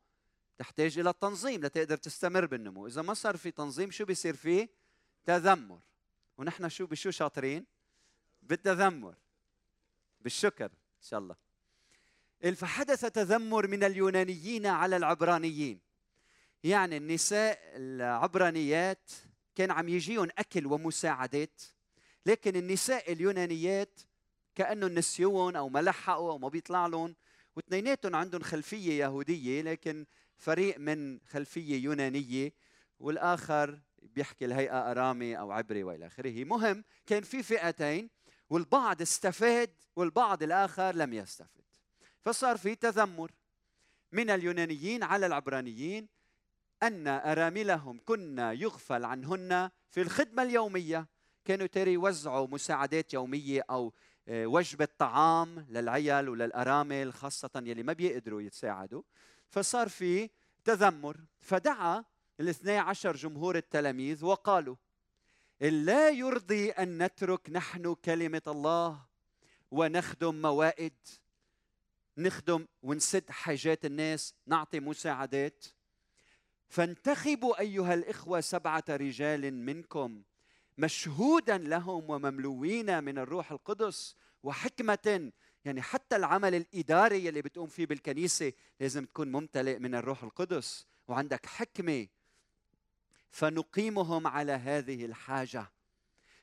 [0.58, 2.88] تحتاج إلى التنظيم لتقدر تستمر بالنمو.
[2.88, 4.70] إذا ما صار في تنظيم شو بيصير فيه
[5.26, 5.80] تذمر.
[6.40, 7.66] ونحن شو بشو شاطرين؟
[8.42, 9.16] بالتذمر
[10.22, 11.36] بالشكر إن شاء الله.
[12.56, 15.80] فحدث تذمر من اليونانيين على العبرانيين.
[16.64, 19.12] يعني النساء العبرانيات
[19.56, 21.62] كان عم يجيهم أكل ومساعدات
[22.26, 24.00] لكن النساء اليونانيات
[24.56, 27.16] كأنه نسيون أو ما لحقوا أو ما بيطلع لهم
[27.56, 30.06] واثنيناتهم عندهم خلفية يهودية لكن
[30.38, 32.54] فريق من خلفية يونانية
[33.00, 36.44] والآخر بيحكي الهيئة أرامي أو عبري وإلى آخره.
[36.44, 38.10] مهم كان في فئتين
[38.50, 41.64] والبعض استفاد والبعض الآخر لم يستفد.
[42.22, 43.32] فصار في تذمر
[44.12, 46.08] من اليونانيين على العبرانيين
[46.84, 51.08] أن اراملهم كنا يغفل عنهن في الخدمة اليومية.
[51.46, 53.94] كانوا تري يوزعوا مساعدات يومية أو
[54.28, 59.02] آه، وجبة طعام للعيال وللأرامل خاصة يلي ما بيقدروا يتساعدوا.
[59.50, 60.30] فصار في
[60.64, 61.18] تذمر.
[61.42, 62.04] فدعا
[62.40, 64.76] الاثني عشر جمهور التلاميذ وقالوا
[65.62, 69.00] لا يرضي أن نترك نحن كلمة الله
[69.72, 70.94] ونخدم موائد
[72.18, 75.66] نخدم ونسد حاجات الناس نعطي مساعدات.
[76.70, 80.22] فانتخبوا أيها الإخوة سبعة رجال منكم
[80.78, 85.32] مشهودا لهم ومملوين من الروح القدس وحكمة
[85.66, 91.46] يعني حتى العمل الإداري اللي بتقوم فيه بالكنيسة لازم تكون ممتلئ من الروح القدس وعندك
[91.46, 92.08] حكمة
[93.32, 95.72] فنقيمهم على هذه الحاجة.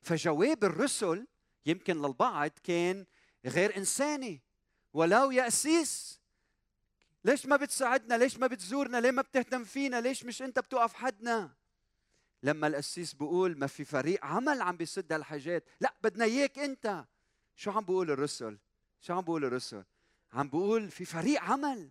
[0.02, 1.26] فجواب الرسل
[1.66, 3.06] يمكن للبعض كان
[3.44, 4.42] غير إنساني
[4.92, 6.20] ولو يأسيس
[7.24, 11.54] ليش ما بتساعدنا؟ ليش ما بتزورنا؟ ليه ما بتهتم فينا؟ ليش مش أنت بتوقف حدنا؟
[12.42, 15.68] لما القسيس بيقول ما في فريق عمل عم بيسد هالحاجات.
[15.80, 17.04] لا بدنا إياك أنت.
[17.56, 18.58] شو عم بيقول الرسل؟
[19.00, 19.84] شو عم بيقول الرسل؟
[20.32, 21.90] عم بيقول في فريق عمل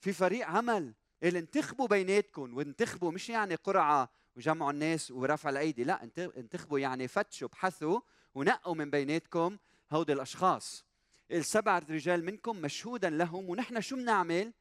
[0.00, 0.94] في فريق عمل.
[1.22, 5.84] اللي انتخبوا بيناتكم وانتخبوا مش يعني قرعة وجمعوا الناس ورفع الأيدي.
[5.84, 8.00] لا انتخبوا يعني فتشوا بحثوا
[8.34, 9.58] ونقوا من بيناتكم
[9.92, 10.84] هودي الأشخاص.
[11.30, 14.52] السبع رجال منكم مشهودا لهم ونحن شو بنعمل؟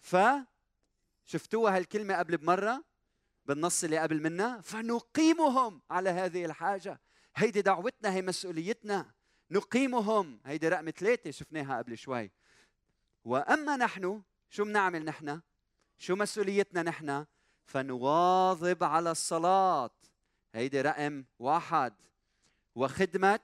[0.00, 0.16] ف
[1.24, 2.84] شفتوها هالكلمة قبل بمرة؟
[3.46, 7.00] بالنص اللي قبل منا؟ فنقيمهم على هذه الحاجة.
[7.36, 9.14] هيدي دعوتنا هي مسؤوليتنا.
[9.50, 10.40] نقيمهم.
[10.44, 12.30] هيدي رقم ثلاثة شفناها قبل شوي.
[13.24, 15.40] وأما نحن شو بنعمل نحن؟
[15.98, 17.26] شو مسؤوليتنا نحن؟
[17.66, 19.90] فنواظب على الصلاة.
[20.54, 21.94] هيدي رقم واحد.
[22.74, 23.40] وخدمة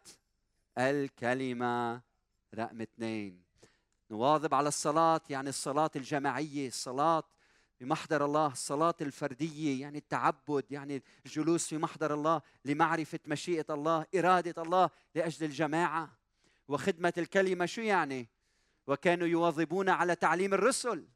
[0.78, 2.00] الكلمة
[2.54, 3.42] رقم اثنين
[4.10, 7.22] نواظب على الصلاة يعني الصلاة الجماعية الصلاة
[7.80, 14.62] بمحضر الله الصلاة الفردية يعني التعبد يعني الجلوس في محضر الله لمعرفة مشيئة الله إرادة
[14.62, 16.10] الله لأجل الجماعة.
[16.68, 18.28] وخدمة الكلمة شو يعني؟
[18.86, 21.06] وكانوا يواظبون على تعليم الرسل.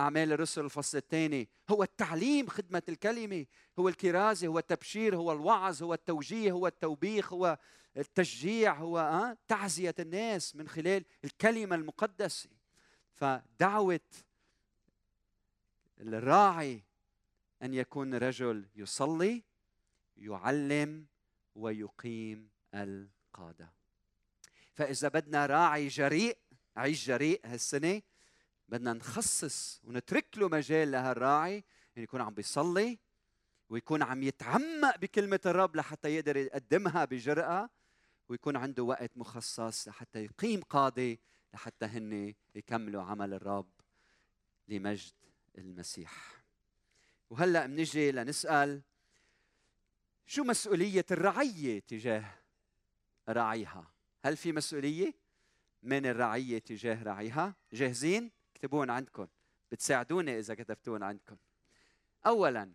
[0.00, 1.48] أعمال الرسل الفصل الثاني.
[1.70, 3.46] هو التعليم خدمة الكلمة
[3.78, 7.58] هو الكرازة هو التبشير هو الوعظ هو التوجيه هو التوبيخ هو
[7.96, 12.50] التشجيع هو آه، تعزية الناس من خلال الكلمة المقدسة.
[13.14, 14.00] فدعوة
[16.00, 16.82] الراعي
[17.62, 19.42] أن يكون رجل يصلي
[20.16, 21.06] يعلم
[21.54, 23.72] ويقيم القادة.
[24.74, 26.38] فإذا بدنا راعي جريء
[26.76, 28.02] عيش جريء هالسنة
[28.70, 31.64] بدنا نخصص ونترك له مجال لهالراعي
[31.96, 32.98] ان يكون عم بيصلي
[33.68, 37.70] ويكون عم يتعمق بكلمة الرب لحتى يقدر يقدمها بجرأة
[38.28, 41.20] ويكون عنده وقت مخصص لحتى يقيم قاضي
[41.54, 43.70] لحتى هن يكملوا عمل الرب
[44.68, 45.12] لمجد
[45.58, 46.44] المسيح.
[47.30, 48.82] وهلأ بنجي لنسأل
[50.26, 52.24] شو مسؤولية الرعية تجاه
[53.28, 53.92] راعيها؟
[54.24, 55.14] هل في مسؤولية
[55.82, 59.26] من الرعية تجاه راعيها؟ جاهزين؟ اكتبون عندكم
[59.72, 61.36] بتساعدوني إذا كتبتون عندكم.
[62.26, 62.72] اولا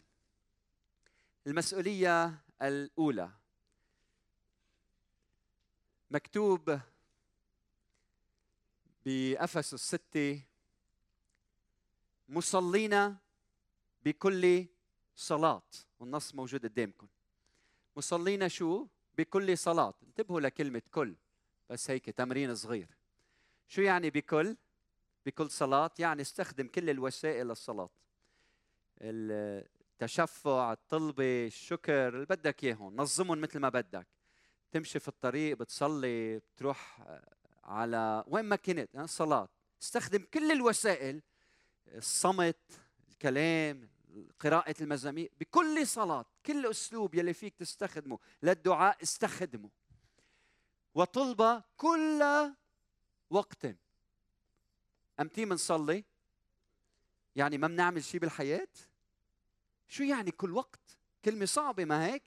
[1.47, 3.31] المسؤولية الأولى.
[6.11, 6.79] مكتوب
[9.05, 10.41] بأفسس 6
[12.29, 13.15] مصلين
[14.05, 14.65] بكل
[15.15, 15.69] صلاة.
[15.99, 17.07] والنص موجود قدامكم.
[17.97, 19.93] مصلين شو؟ بكل صلاة.
[20.03, 21.15] انتبهوا لكلمة كل
[21.69, 22.89] بس هيك تمرين صغير.
[23.67, 24.57] شو يعني بكل؟
[25.25, 27.89] بكل صلاة يعني استخدم كل الوسائل للصلاة
[29.01, 34.07] التشفع الطلبة الشكر اللي بدك إياهم نظمهم مثل ما بدك.
[34.71, 37.07] تمشي في الطريق بتصلي بتروح
[37.63, 39.49] على وين ما كنت صلاة.
[39.81, 41.21] استخدم كل الوسائل
[41.87, 42.57] الصمت
[43.09, 43.89] الكلام
[44.39, 46.25] قراءة المزامير بكل صلاة.
[46.45, 49.69] كل أسلوب يلي فيك تستخدمه للدعاء استخدمه.
[50.95, 52.23] وطلبة كل
[53.29, 53.65] وقت.
[55.19, 56.03] أمتي منصلي
[57.35, 58.67] يعني ما بنعمل شيء بالحياة؟
[59.87, 62.23] شو يعني كل وقت؟ كلمة صعبة ما هيك؟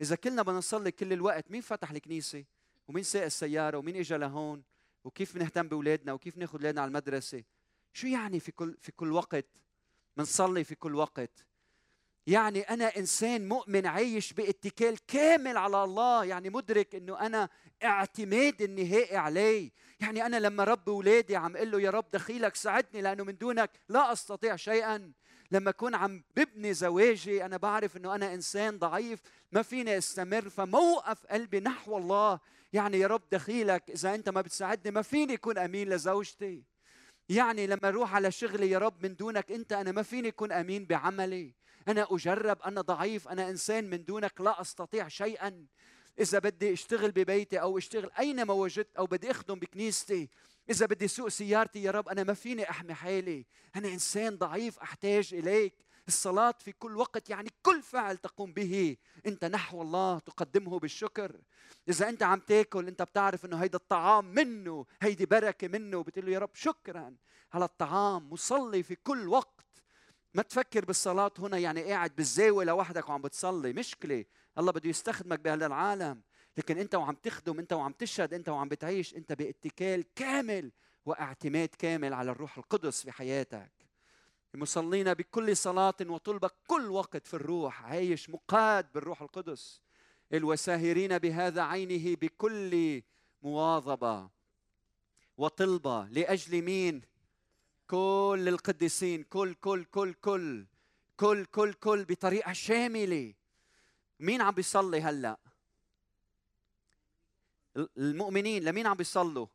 [0.00, 2.44] إذا كلنا بدنا نصلي كل الوقت مين فتح الكنيسة؟
[2.88, 4.62] ومين ساق السيارة؟ ومين إجا لهون؟
[5.04, 7.44] وكيف بنهتم بأولادنا؟ وكيف ناخذ أولادنا على المدرسة؟
[7.92, 9.46] شو يعني في كل في كل وقت؟
[10.16, 11.46] بنصلي في كل وقت.
[12.26, 17.48] يعني أنا إنسان مؤمن عايش باتكال كامل على الله يعني مدرك إنه أنا
[17.84, 19.70] اعتماد النهائي عليه.
[20.00, 23.70] يعني أنا لما رب اولادي عم أقول له يا رب دخيلك ساعدني لأنه من دونك
[23.88, 25.12] لا أستطيع شيئا.
[25.50, 29.20] لما أكون عم ببني زواجي أنا بعرف إنه أنا إنسان ضعيف
[29.52, 32.40] ما فيني أستمر فموقف قلبي نحو الله.
[32.72, 36.64] يعني يا رب دخيلك إذا أنت ما بتساعدني ما فيني أكون أمين لزوجتي.
[37.28, 40.86] يعني لما أروح على شغلي يا رب من دونك أنت أنا ما فيني أكون أمين
[40.86, 41.54] بعملي.
[41.88, 45.66] أنا أجرب أنا ضعيف أنا إنسان من دونك لا أستطيع شيئا.
[46.20, 50.28] إذا بدي أشتغل ببيتي أو أشتغل أينما وجدت أو بدي أخدم بكنيستي
[50.70, 53.46] إذا بدي سوق سيارتي يا رب أنا ما فيني أحمي حالي.
[53.76, 55.74] أنا إنسان ضعيف أحتاج إليك.
[56.08, 58.96] الصلاة في كل وقت يعني كل فعل تقوم به.
[59.26, 61.40] أنت نحو الله تقدمه بالشكر.
[61.88, 66.02] إذا أنت عم تاكل أنت بتعرف أنه هيدا الطعام منه هيدي بركة منه.
[66.02, 67.16] بتقول له يا رب شكرا.
[67.52, 69.66] على الطعام مصلي في كل وقت.
[70.34, 73.72] ما تفكر بالصلاة هنا يعني قاعد بالزاوية لوحدك وعم بتصلي.
[73.72, 74.24] مشكلة.
[74.58, 76.20] الله بده يستخدمك بهذا العالم
[76.56, 80.72] لكن انت وعم تخدم انت وعم تشهد انت وعم بتعيش انت باتكال كامل
[81.06, 83.72] واعتماد كامل على الروح القدس في حياتك.
[84.54, 87.84] المصلين بكل صلاة وطلبة كل وقت في الروح.
[87.84, 89.80] عايش مقاد بالروح القدس.
[90.32, 93.02] الوساهرين بهذا عينه بكل
[93.42, 94.30] مواظبة
[95.36, 96.04] وطلبة.
[96.04, 97.02] لأجل مين؟
[97.86, 100.66] كل القديسين كل كل كل كل
[101.16, 103.34] كل كل كل بطريقة شاملة.
[104.20, 105.38] مين عم بيصلي هلأ؟
[107.76, 109.46] المؤمنين لمين عم بيصلوا؟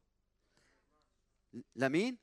[1.75, 2.17] لمين؟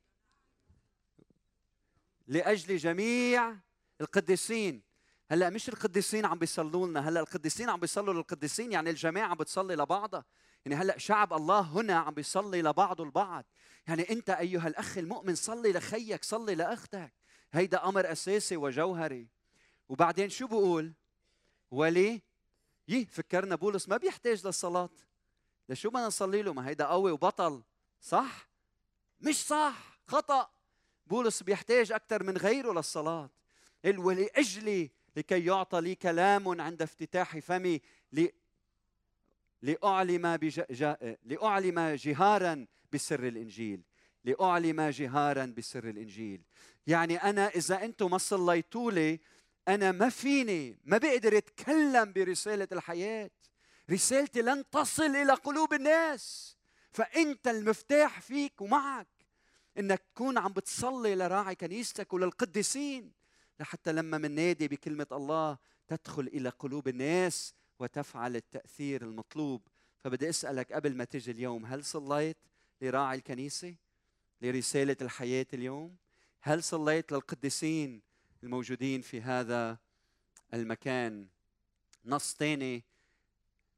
[2.27, 3.57] لأجل جميع
[4.01, 4.83] القديسين
[5.31, 9.75] هلا مش القديسين عم بيصلوا لنا هلا القديسين عم بيصلوا للقديسين يعني الجماعة عم بتصلي
[9.75, 10.25] لبعضها
[10.65, 13.45] يعني هلا شعب الله هنا عم بيصلي لبعضه البعض
[13.89, 17.13] يعني أنت أيها الأخ المؤمن صلي لخيك صلي لأختك
[17.53, 19.29] هيدا أمر أساسي وجوهري
[19.89, 20.93] وبعدين شو بقول
[21.71, 22.23] ولي
[22.89, 24.91] يه فكرنا بولس ما بيحتاج للصلاة.
[25.69, 27.63] لشو بدنا نصلي له؟ ما هيدا قوي وبطل.
[28.01, 28.49] صح؟
[29.21, 30.01] مش صح.
[30.07, 30.51] خطأ.
[31.07, 33.31] بولس بيحتاج أكثر من غيره للصلاة.
[33.85, 37.81] ولأجلي لكي يعطى لي كلام عند افتتاح فمي
[39.63, 40.61] لأعلم بج...
[41.25, 43.83] لأعلم جهارا بسر الإنجيل.
[44.25, 46.43] لأعلم جهارا بسر الإنجيل.
[46.87, 49.21] يعني أنا إذا أنتم ما صليتوا لي
[49.69, 53.31] أنا ما فيني ما بقدر أتكلم برسالة الحياة.
[53.91, 56.57] رسالتي لن تصل إلى قلوب الناس.
[56.93, 59.09] فأنت المفتاح فيك ومعك
[59.79, 63.13] إنك تكون عم بتصلي لراعي كنيستك وللقديسين.
[63.61, 69.69] لحتى لما منادي بكلمة الله تدخل إلى قلوب الناس وتفعل التأثير المطلوب.
[69.99, 72.37] فبدي أسألك قبل ما تجي اليوم هل صليت
[72.83, 73.75] لراعي الكنيسة؟
[74.43, 75.97] لرسالة الحياة اليوم؟
[76.43, 78.08] هل صليت للقديسين؟
[78.43, 79.79] الموجودين في هذا
[80.55, 81.27] المكان.
[82.05, 82.85] نص ثاني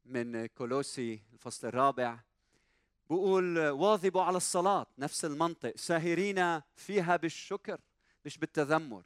[0.05, 2.19] من كولوسي الفصل الرابع.
[3.09, 4.85] بقول واظبوا على الصلاة.
[4.97, 5.77] نفس المنطق.
[5.77, 7.79] ساهرين فيها بالشكر
[8.25, 9.03] مش بالتذمر.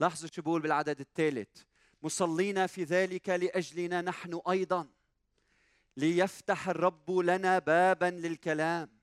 [0.00, 1.62] لاحظوا شو بقول بالعدد الثالث.
[2.02, 4.88] مصلين في ذلك لأجلنا نحن أيضا
[5.96, 8.98] ليفتح الرب لنا بابا للكلام.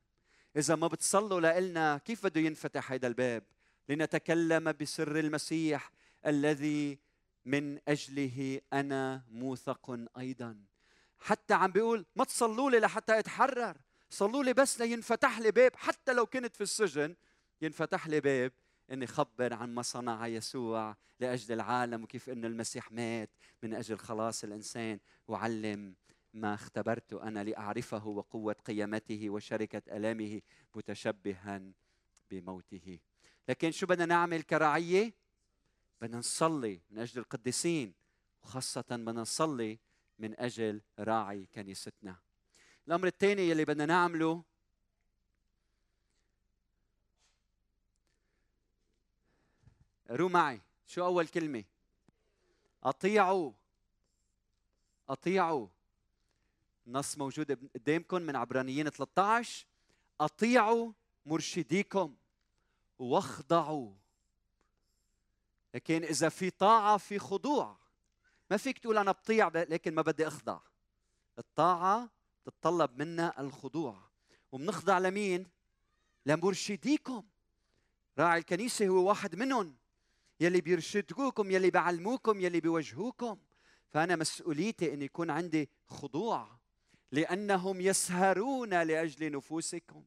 [0.58, 3.44] إذا ما بتصلوا لنا كيف بده ينفتح هذا الباب؟
[3.90, 5.92] لنتكلم بسر المسيح
[6.26, 7.00] الذي
[7.46, 10.66] من أجله أنا موثق أيضا.
[11.20, 13.78] حتى عم بيقول ما تصلوا لي لحتى أتحرر.
[14.10, 15.76] صلوا لي بس لينفتح لي باب.
[15.76, 17.16] حتى لو كنت في السجن
[17.62, 18.52] ينفتح لي باب
[18.92, 23.30] إني خبر عن ما صنع يسوع لأجل العالم وكيف إنه المسيح مات
[23.64, 25.00] من أجل خلاص الإنسان.
[25.28, 25.96] وعلم
[26.34, 30.42] ما اختبرت أنا لأعرفه وقوة قيامته وشركة ألامه
[30.76, 31.62] متشبها
[32.32, 33.00] بموته.
[33.50, 35.14] لكن شو بدنا نعمل كرعيه
[36.02, 37.94] بدنا نصلي من أجل القديسين
[38.44, 39.80] وخاصة بدنا نصلي
[40.20, 42.16] من أجل راعي كنيستنا.
[42.88, 44.44] الأمر الثاني يلي بدنا نعمله
[50.10, 50.62] قروا معي.
[50.88, 51.64] شو أول كلمة؟
[52.84, 53.52] أطيعوا.
[55.10, 55.68] أطيعوا.
[56.88, 59.66] النص موجود قدامكم من عبرانيين 13
[60.22, 60.92] أطيعوا
[61.26, 62.16] مرشديكم.
[63.00, 63.94] واخضعوا.
[65.74, 67.78] لكن إذا في طاعة في خضوع
[68.52, 70.60] ما فيك تقول أنا بطيع لكن ما بدي أخضع.
[71.40, 72.10] الطاعة
[72.46, 74.02] تتطلب منا الخضوع.
[74.52, 75.48] وبنخضع لمين؟
[76.26, 77.24] لمرشديكم.
[78.20, 79.76] راعي الكنيسة هو واحد منهم.
[80.40, 83.40] يلي بيرشدوكم يلي بيعلموكم يلي بيوجهوكم.
[83.90, 86.60] فأنا مسؤوليتي إن يكون عندي خضوع
[87.12, 90.04] لأنهم يسهرون لأجل نفوسكم.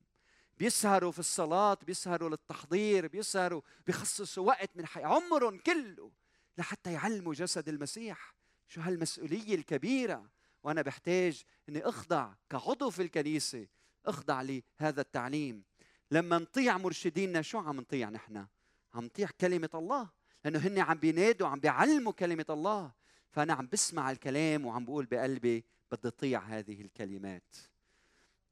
[0.59, 6.11] بيسهروا في الصلاة بيسهروا للتحضير بيسهروا بيخصصوا وقت من حي عمرهم كله
[6.59, 8.35] لحتى يعلموا جسد المسيح
[8.69, 10.31] شو هالمسؤولية الكبيرة.
[10.63, 13.67] وأنا بحتاج أني أخضع كعضو في الكنيسة
[14.07, 15.63] أخضع لهذا التعليم.
[16.11, 18.47] لما نطيع مرشدينا شو عم نطيع نحن؟
[18.95, 20.09] عم نطيع كلمة الله.
[20.45, 22.93] لأنه هن عم بينادوا عم بيعلموا كلمة الله.
[23.31, 27.57] فأنا عم بسمع الكلام وعم بقول بقلبي بدي أطيع هذه الكلمات.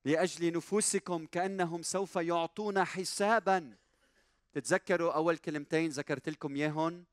[0.07, 3.77] لأجل نفوسكم كأنهم سوف يعطون حسابا.
[4.53, 7.05] تتذكروا أول كلمتين ذكرت لكم إياهم؟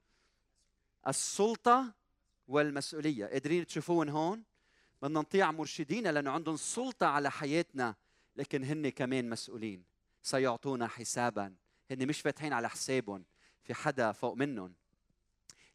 [1.08, 1.94] السلطة
[2.48, 3.26] والمسؤولية.
[3.26, 4.44] قادرين تشوفون هون؟
[5.02, 7.96] بدنا نطيع مرشدينا لأنه عندهم سلطة على حياتنا
[8.36, 9.84] لكن هن كمان مسؤولين.
[10.24, 11.56] سيعطونا حسابا.
[11.92, 13.26] هن مش فاتحين على حسابهم
[13.64, 14.74] في حدا فوق منهم.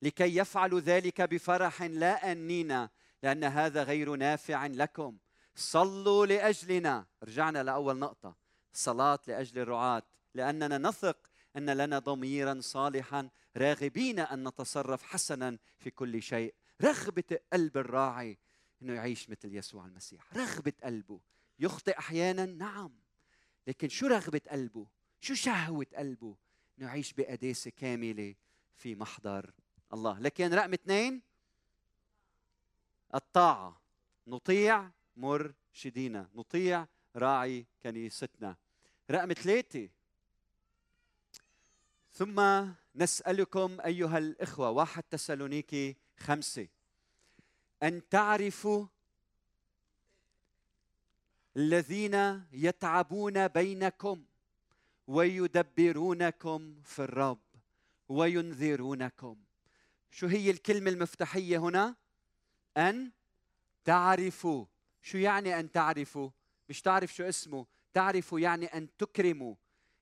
[0.02, 2.88] لكي يفعلوا ذلك بفرح لا انين
[3.22, 5.18] لأن هذا غير نافع لكم.
[5.58, 7.06] صلوا لأجلنا.
[7.22, 8.36] رجعنا لأول نقطة.
[8.72, 10.02] صلاة لأجل الرعاة.
[10.34, 16.54] لأننا نثق أن لنا ضميرا صالحا راغبين أن نتصرف حسنا في كل شيء.
[16.82, 18.38] رغبة قلب الراعي
[18.82, 20.36] إنه يعيش مثل يسوع المسيح.
[20.36, 21.20] رغبة قلبه.
[21.58, 22.92] يخطئ أحيانا؟ نعم.
[23.66, 24.86] لكن شو رغبة قلبه؟
[25.20, 26.36] شو شهوة قلبه؟
[26.78, 28.34] إنه يعيش بقداسة كاملة
[28.76, 29.50] في محضر
[29.92, 30.20] الله.
[30.20, 31.22] لكن رقم اثنين
[33.14, 33.80] الطاعة.
[34.26, 36.28] نطيع مرشدينا.
[36.34, 38.56] نطيع راعي كنيستنا.
[39.10, 39.88] رقم ثلاثة.
[42.12, 46.68] ثم نسألكم أيها الإخوة واحد تسالونيكي خمسة.
[47.82, 48.86] أن تعرفوا
[51.56, 54.24] الذين يتعبون بينكم
[55.06, 57.38] ويدبرونكم في الرب
[58.08, 59.36] وينذرونكم.
[60.10, 61.96] شو هي الكلمة المفتاحية هنا؟
[62.76, 63.10] أن
[63.84, 64.66] تعرفوا.
[65.02, 66.30] شو يعني أن تعرفوا؟
[66.68, 69.54] مش تعرف شو اسمه تعرفوا يعني أن تكرموا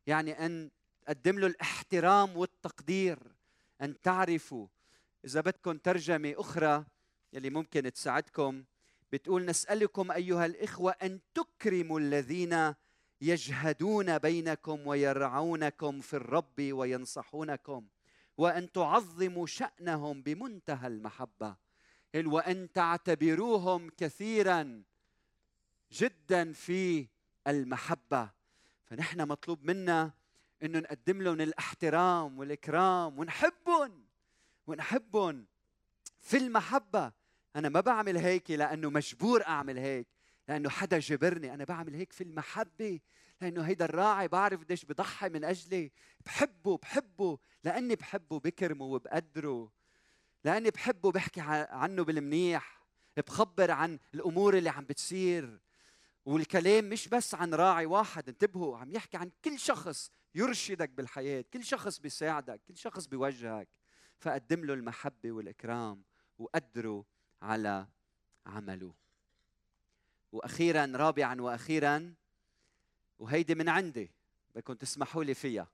[0.07, 0.71] يعني أن
[1.01, 3.19] تقدم له الاحترام والتقدير
[3.83, 4.67] أن تعرفوا.
[5.25, 6.85] إذا بدكم ترجمة أخرى
[7.33, 8.65] يلي ممكن تساعدكم
[9.13, 12.75] بتقول نسألكم أيها الإخوة أن تكرموا الذين
[13.21, 17.87] يجهدون بينكم ويرعونكم في الرب وينصحونكم
[18.39, 21.57] وأن تعظموا شأنهم بمنتهى المحبة.
[22.15, 24.83] وأن تعتبروهم كثيرا
[25.93, 27.09] جدا في
[27.47, 28.31] المحبة.
[28.85, 30.13] فنحن مطلوب منا
[30.63, 34.07] انه نقدم لهم الاحترام والإكرام ونحبهم
[34.67, 35.47] ونحبهم
[36.21, 37.13] في المحبة.
[37.57, 40.07] أنا ما بعمل هيك لأنه مجبور أعمل هيك
[40.49, 41.55] لأنه حدا جبرني.
[41.55, 43.01] أنا بعمل هيك في المحبة
[43.41, 45.93] لأنه هيدا الراعي بعرف قديش بضحي من أجلي.
[46.25, 49.73] بحبه بحبه لأني بحبه بكرمه وبقدره.
[50.47, 51.41] لأني بحبه بحكي
[51.71, 52.83] عنه بالمنيح
[53.17, 55.61] بخبر عن الأمور اللي عم بتصير.
[56.25, 61.65] والكلام مش بس عن راعي واحد انتبهوا عم يحكي عن كل شخص يرشدك بالحياة كل
[61.65, 63.69] شخص بيساعدك كل شخص بيوجهك.
[64.19, 66.03] فقدم له المحبة والإكرام
[66.39, 67.05] وقدره
[67.43, 67.87] على
[68.47, 68.95] عمله.
[70.33, 72.15] وأخيرا رابعا وأخيرا
[73.19, 74.11] وهيدي من عندي
[74.55, 75.69] بدكم تسمحوا لي فيها.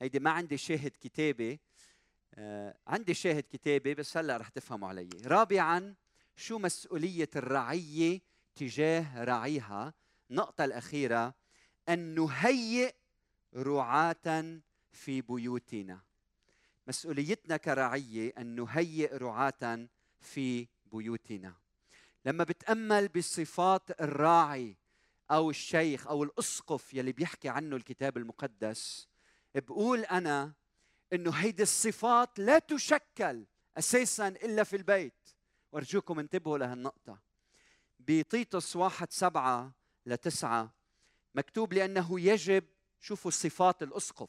[0.00, 1.60] هيدي ما عندي شاهد كتابي
[2.86, 5.08] عندي شاهد كتابي بس هلا رح تفهموا علي.
[5.24, 5.94] رابعا
[6.36, 8.20] شو مسؤولية الرعية
[8.54, 9.94] تجاه راعيها
[10.30, 11.34] النقطة الأخيرة
[11.88, 12.92] أن نهيئ
[13.56, 14.60] رعاة
[14.92, 16.00] في بيوتنا.
[16.86, 19.88] مسؤوليتنا كرعية أن نهيئ رعاة
[20.20, 21.54] في بيوتنا.
[22.24, 24.76] لما بتأمل بصفات الراعي
[25.30, 29.08] أو الشيخ أو الأسقف يلي بيحكي عنه الكتاب المقدس
[29.54, 30.52] بقول أنا
[31.12, 33.44] أنه هيدي الصفات لا تشكل
[33.78, 35.28] أساسا إلا في البيت.
[35.72, 37.18] وأرجوكم انتبهوا لهالنقطة
[38.00, 39.72] بطيطس واحد سبعة
[40.06, 40.74] لتسعة
[41.34, 42.64] مكتوب لأنه يجب
[43.00, 44.28] شوفوا صفات الأسقف.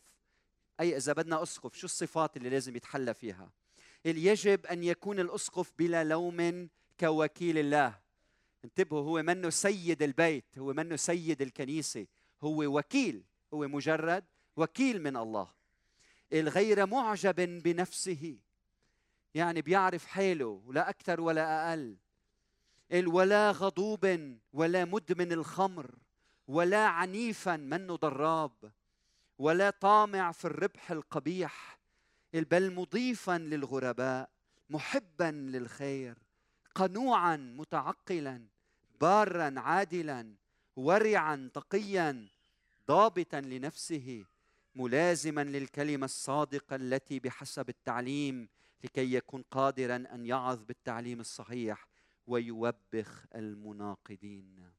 [0.80, 3.52] أي إذا بدنا أسقف شو الصفات اللي لازم يتحلى فيها؟
[4.06, 6.70] يجب أن يكون الأسقف بلا لوم
[7.00, 8.00] كوكيل الله؟
[8.66, 12.08] انتبهوا هو منه سيد البيت هو منه سيد الكنيسة.
[12.44, 13.24] هو وكيل
[13.54, 14.26] هو مجرد
[14.56, 15.59] وكيل من الله.
[16.34, 18.38] الغير معجب بنفسه.
[19.34, 21.98] يعني بيعرف حاله ولا أكثر ولا أقل.
[22.94, 25.96] ولا غضوب ولا مدمن الخمر
[26.48, 28.72] ولا عنيفا منه ضراب
[29.40, 31.80] ولا طامع في الربح القبيح.
[32.34, 34.30] بل مضيفا للغرباء
[34.70, 36.18] محبا للخير
[36.76, 38.46] قنوعا متعقلا
[39.02, 40.34] بارا عادلا
[40.76, 42.28] ورعا تقيا
[42.88, 44.26] ضابطا لنفسه.
[44.80, 48.50] ملازما للكلمة الصادقة التي بحسب التعليم
[48.84, 51.88] لكي يكون قادرا أن يعظ بالتعليم الصحيح
[52.28, 54.72] ويوبخ المناقضين.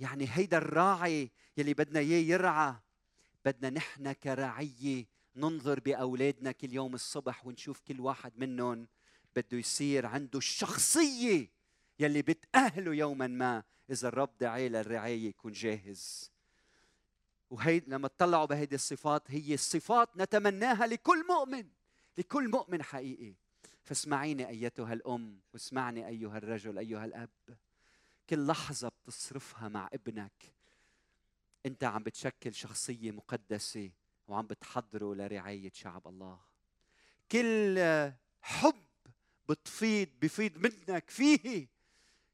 [0.00, 2.74] يعني هيدا الراعي يلي بدنا إياه يرعى
[3.44, 5.04] بدنا نحن كرعيه
[5.36, 8.86] ننظر بأولادنا كل يوم الصبح ونشوف كل واحد منهم
[9.36, 11.50] بده يصير عنده الشخصية
[11.98, 16.33] يلي بتأهله يوما ما إذا الرب دعاه للرعاية يكون جاهز.
[17.54, 21.68] وهي لما تطلعوا بهيدي الصفات هي الصفات نتمناها لكل مؤمن
[22.18, 23.34] لكل مؤمن حقيقي.
[23.82, 27.30] فاسمعيني أيتها الأم واسمعني أيها الرجل أيها الأب.
[28.30, 30.52] كل لحظة بتصرفها مع ابنك
[31.66, 33.90] أنت عم بتشكل شخصية مقدسة
[34.28, 36.40] وعم بتحضره لرعاية شعب الله.
[37.32, 37.78] كل
[38.42, 38.84] حب
[39.48, 41.68] بتفيض بفيض منك فيه.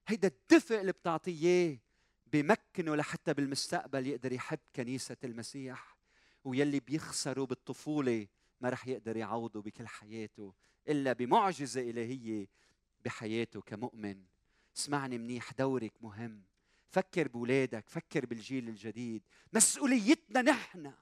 [0.06, 1.89] هيدا الدفء اللي بتعطيه
[2.32, 5.96] بمكنه لحتى بالمستقبل يقدر يحب كنيسة المسيح
[6.44, 8.26] ويلي بيخسروا بالطفولة
[8.60, 10.54] ما رح يقدر يعوضه بكل حياته
[10.88, 12.48] إلا بمعجزة إلهية
[13.04, 14.22] بحياته كمؤمن.
[14.76, 16.42] اسمعني منيح دورك مهم.
[16.88, 19.22] فكر بولادك فكر بالجيل الجديد.
[19.52, 20.92] مسؤوليتنا نحن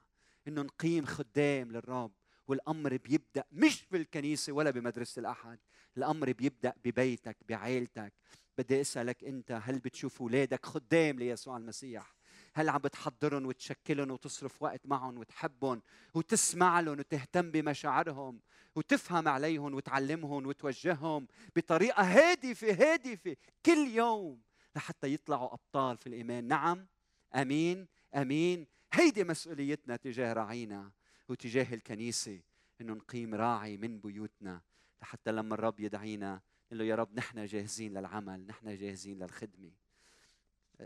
[0.47, 2.11] إنه نقيم خدام للرب
[2.47, 5.59] والأمر بيبدأ مش بالكنيسة ولا بمدرسة الأحد
[5.97, 8.13] الأمر بيبدأ ببيتك بعائلتك
[8.59, 12.15] بدي أسألك أنت هل بتشوف اولادك خدام ليسوع المسيح؟
[12.53, 15.81] هل عم بتحضرهم وتشكلهم وتصرف وقت معهم وتحبهم
[16.13, 18.39] وتسمع لهم وتهتم بمشاعرهم
[18.75, 23.35] وتفهم عليهم وتعلمهم وتوجههم بطريقة هادفة هادفة
[23.65, 24.41] كل يوم
[24.75, 26.87] لحتى يطلعوا أبطال في الإيمان؟ نعم.
[27.35, 27.87] آمين.
[28.15, 28.67] آمين.
[28.93, 30.91] هيدي مسؤوليتنا تجاه راعينا
[31.29, 32.41] وتجاه الكنيسة
[32.81, 34.61] إنه نقيم راعي من بيوتنا
[35.01, 39.71] لحتى لما الرب يدعينا نقول له يا رب نحن جاهزين للعمل نحن جاهزين للخدمة.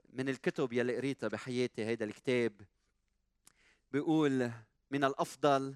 [0.10, 2.62] من الكتب يلي قريتها بحياتي هيدا الكتاب
[3.92, 4.52] بيقول
[4.92, 5.76] من الأفضل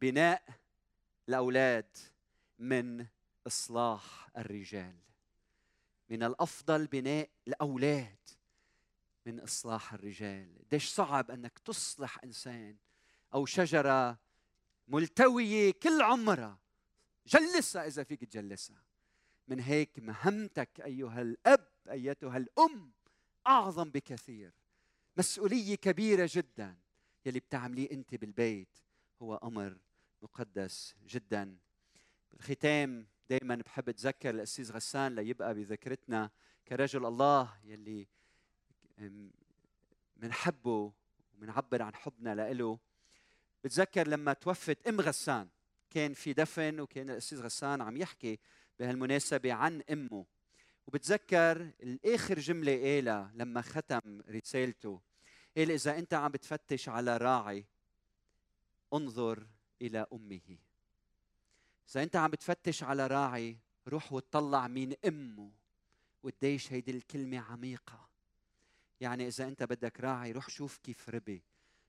[0.00, 0.42] بناء
[1.28, 1.96] الأولاد
[2.58, 3.06] من
[3.46, 4.96] إصلاح الرجال.
[6.08, 8.28] من الأفضل بناء الأولاد
[9.26, 10.58] من إصلاح الرجال.
[10.58, 12.76] قديش صعب إنك تصلح إنسان
[13.34, 14.18] أو شجرة
[14.88, 16.58] ملتوية كل عمرها.
[17.26, 18.87] جلسها إذا فيك تجلسها.
[19.48, 22.92] من هيك مهمتك أيها الأب أيتها الأم
[23.46, 24.52] أعظم بكثير.
[25.16, 26.76] مسؤولية كبيرة جدا.
[27.26, 28.68] يلي بتعمليه أنت بالبيت
[29.22, 29.78] هو أمر
[30.22, 31.56] مقدس جدا.
[32.32, 36.30] بالختام دائما بحب أتذكر الاسيس غسان ليبقى بذاكرتنا
[36.68, 38.08] كرجل الله يلي
[40.16, 40.92] بنحبه
[41.34, 42.78] وبنعبر عن حبنا له
[43.64, 45.48] بتذكر لما توفت أم غسان.
[45.90, 48.38] كان في دفن وكان الاسيس غسان عم يحكي
[48.78, 50.26] بهالمناسبة عن أمه.
[50.86, 55.00] وبتذكر الآخر جملة قالها لما ختم رسالته.
[55.56, 57.64] قال إذا أنت عم بتفتش على راعي
[58.94, 59.46] انظر
[59.82, 60.58] إلى أمه.
[61.90, 63.58] إذا أنت عم بتفتش على راعي
[63.88, 65.52] روح وتطلع مين أمه.
[66.22, 68.08] وقديش هيدي الكلمة عميقة.
[69.00, 71.42] يعني إذا أنت بدك راعي روح شوف كيف ربي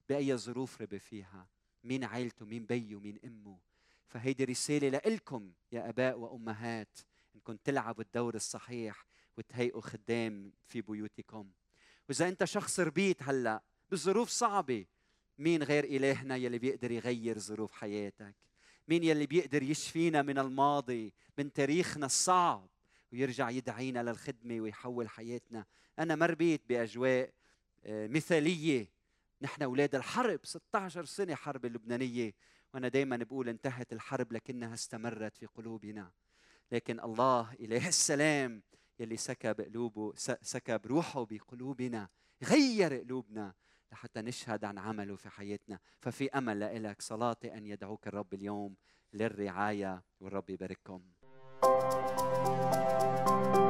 [0.09, 1.47] بأي ظروف ربي فيها.
[1.83, 3.68] مين عائلته مين بيه مين أمه.
[4.09, 6.99] فهيدي رسالة لإلكم يا آباء وأمهات
[7.35, 9.05] انكم تلعبوا الدور الصحيح
[9.37, 11.49] وتهيئوا خدام في بيوتكم.
[12.09, 14.85] وإذا أنت شخص ربيت هلأ بظروف صعبة
[15.37, 18.35] مين غير إلهنا يلي بيقدر يغير ظروف حياتك؟
[18.87, 22.69] مين يلي بيقدر يشفينا من الماضي من تاريخنا الصعب
[23.11, 25.65] ويرجع يدعينا للخدمة ويحول حياتنا؟
[25.99, 27.33] أنا ما ربيت بأجواء
[27.85, 28.87] آه، مثالية.
[29.41, 32.33] نحن أولاد الحرب 16 سنة حرب اللبنانية.
[32.73, 36.11] وأنا دائما بقول انتهت الحرب لكنها استمرت في قلوبنا.
[36.71, 38.63] لكن الله اله السلام
[38.99, 42.09] يلي سكب قلوبه سكب روحه بقلوبنا
[42.43, 43.53] غير قلوبنا
[43.91, 45.79] لحتى نشهد عن عمله في حياتنا.
[45.99, 48.75] ففي أمل لك صلاتي أن يدعوك الرب اليوم
[49.13, 51.01] للرعاية والرب يبارككم.
[51.61, 53.68] thank you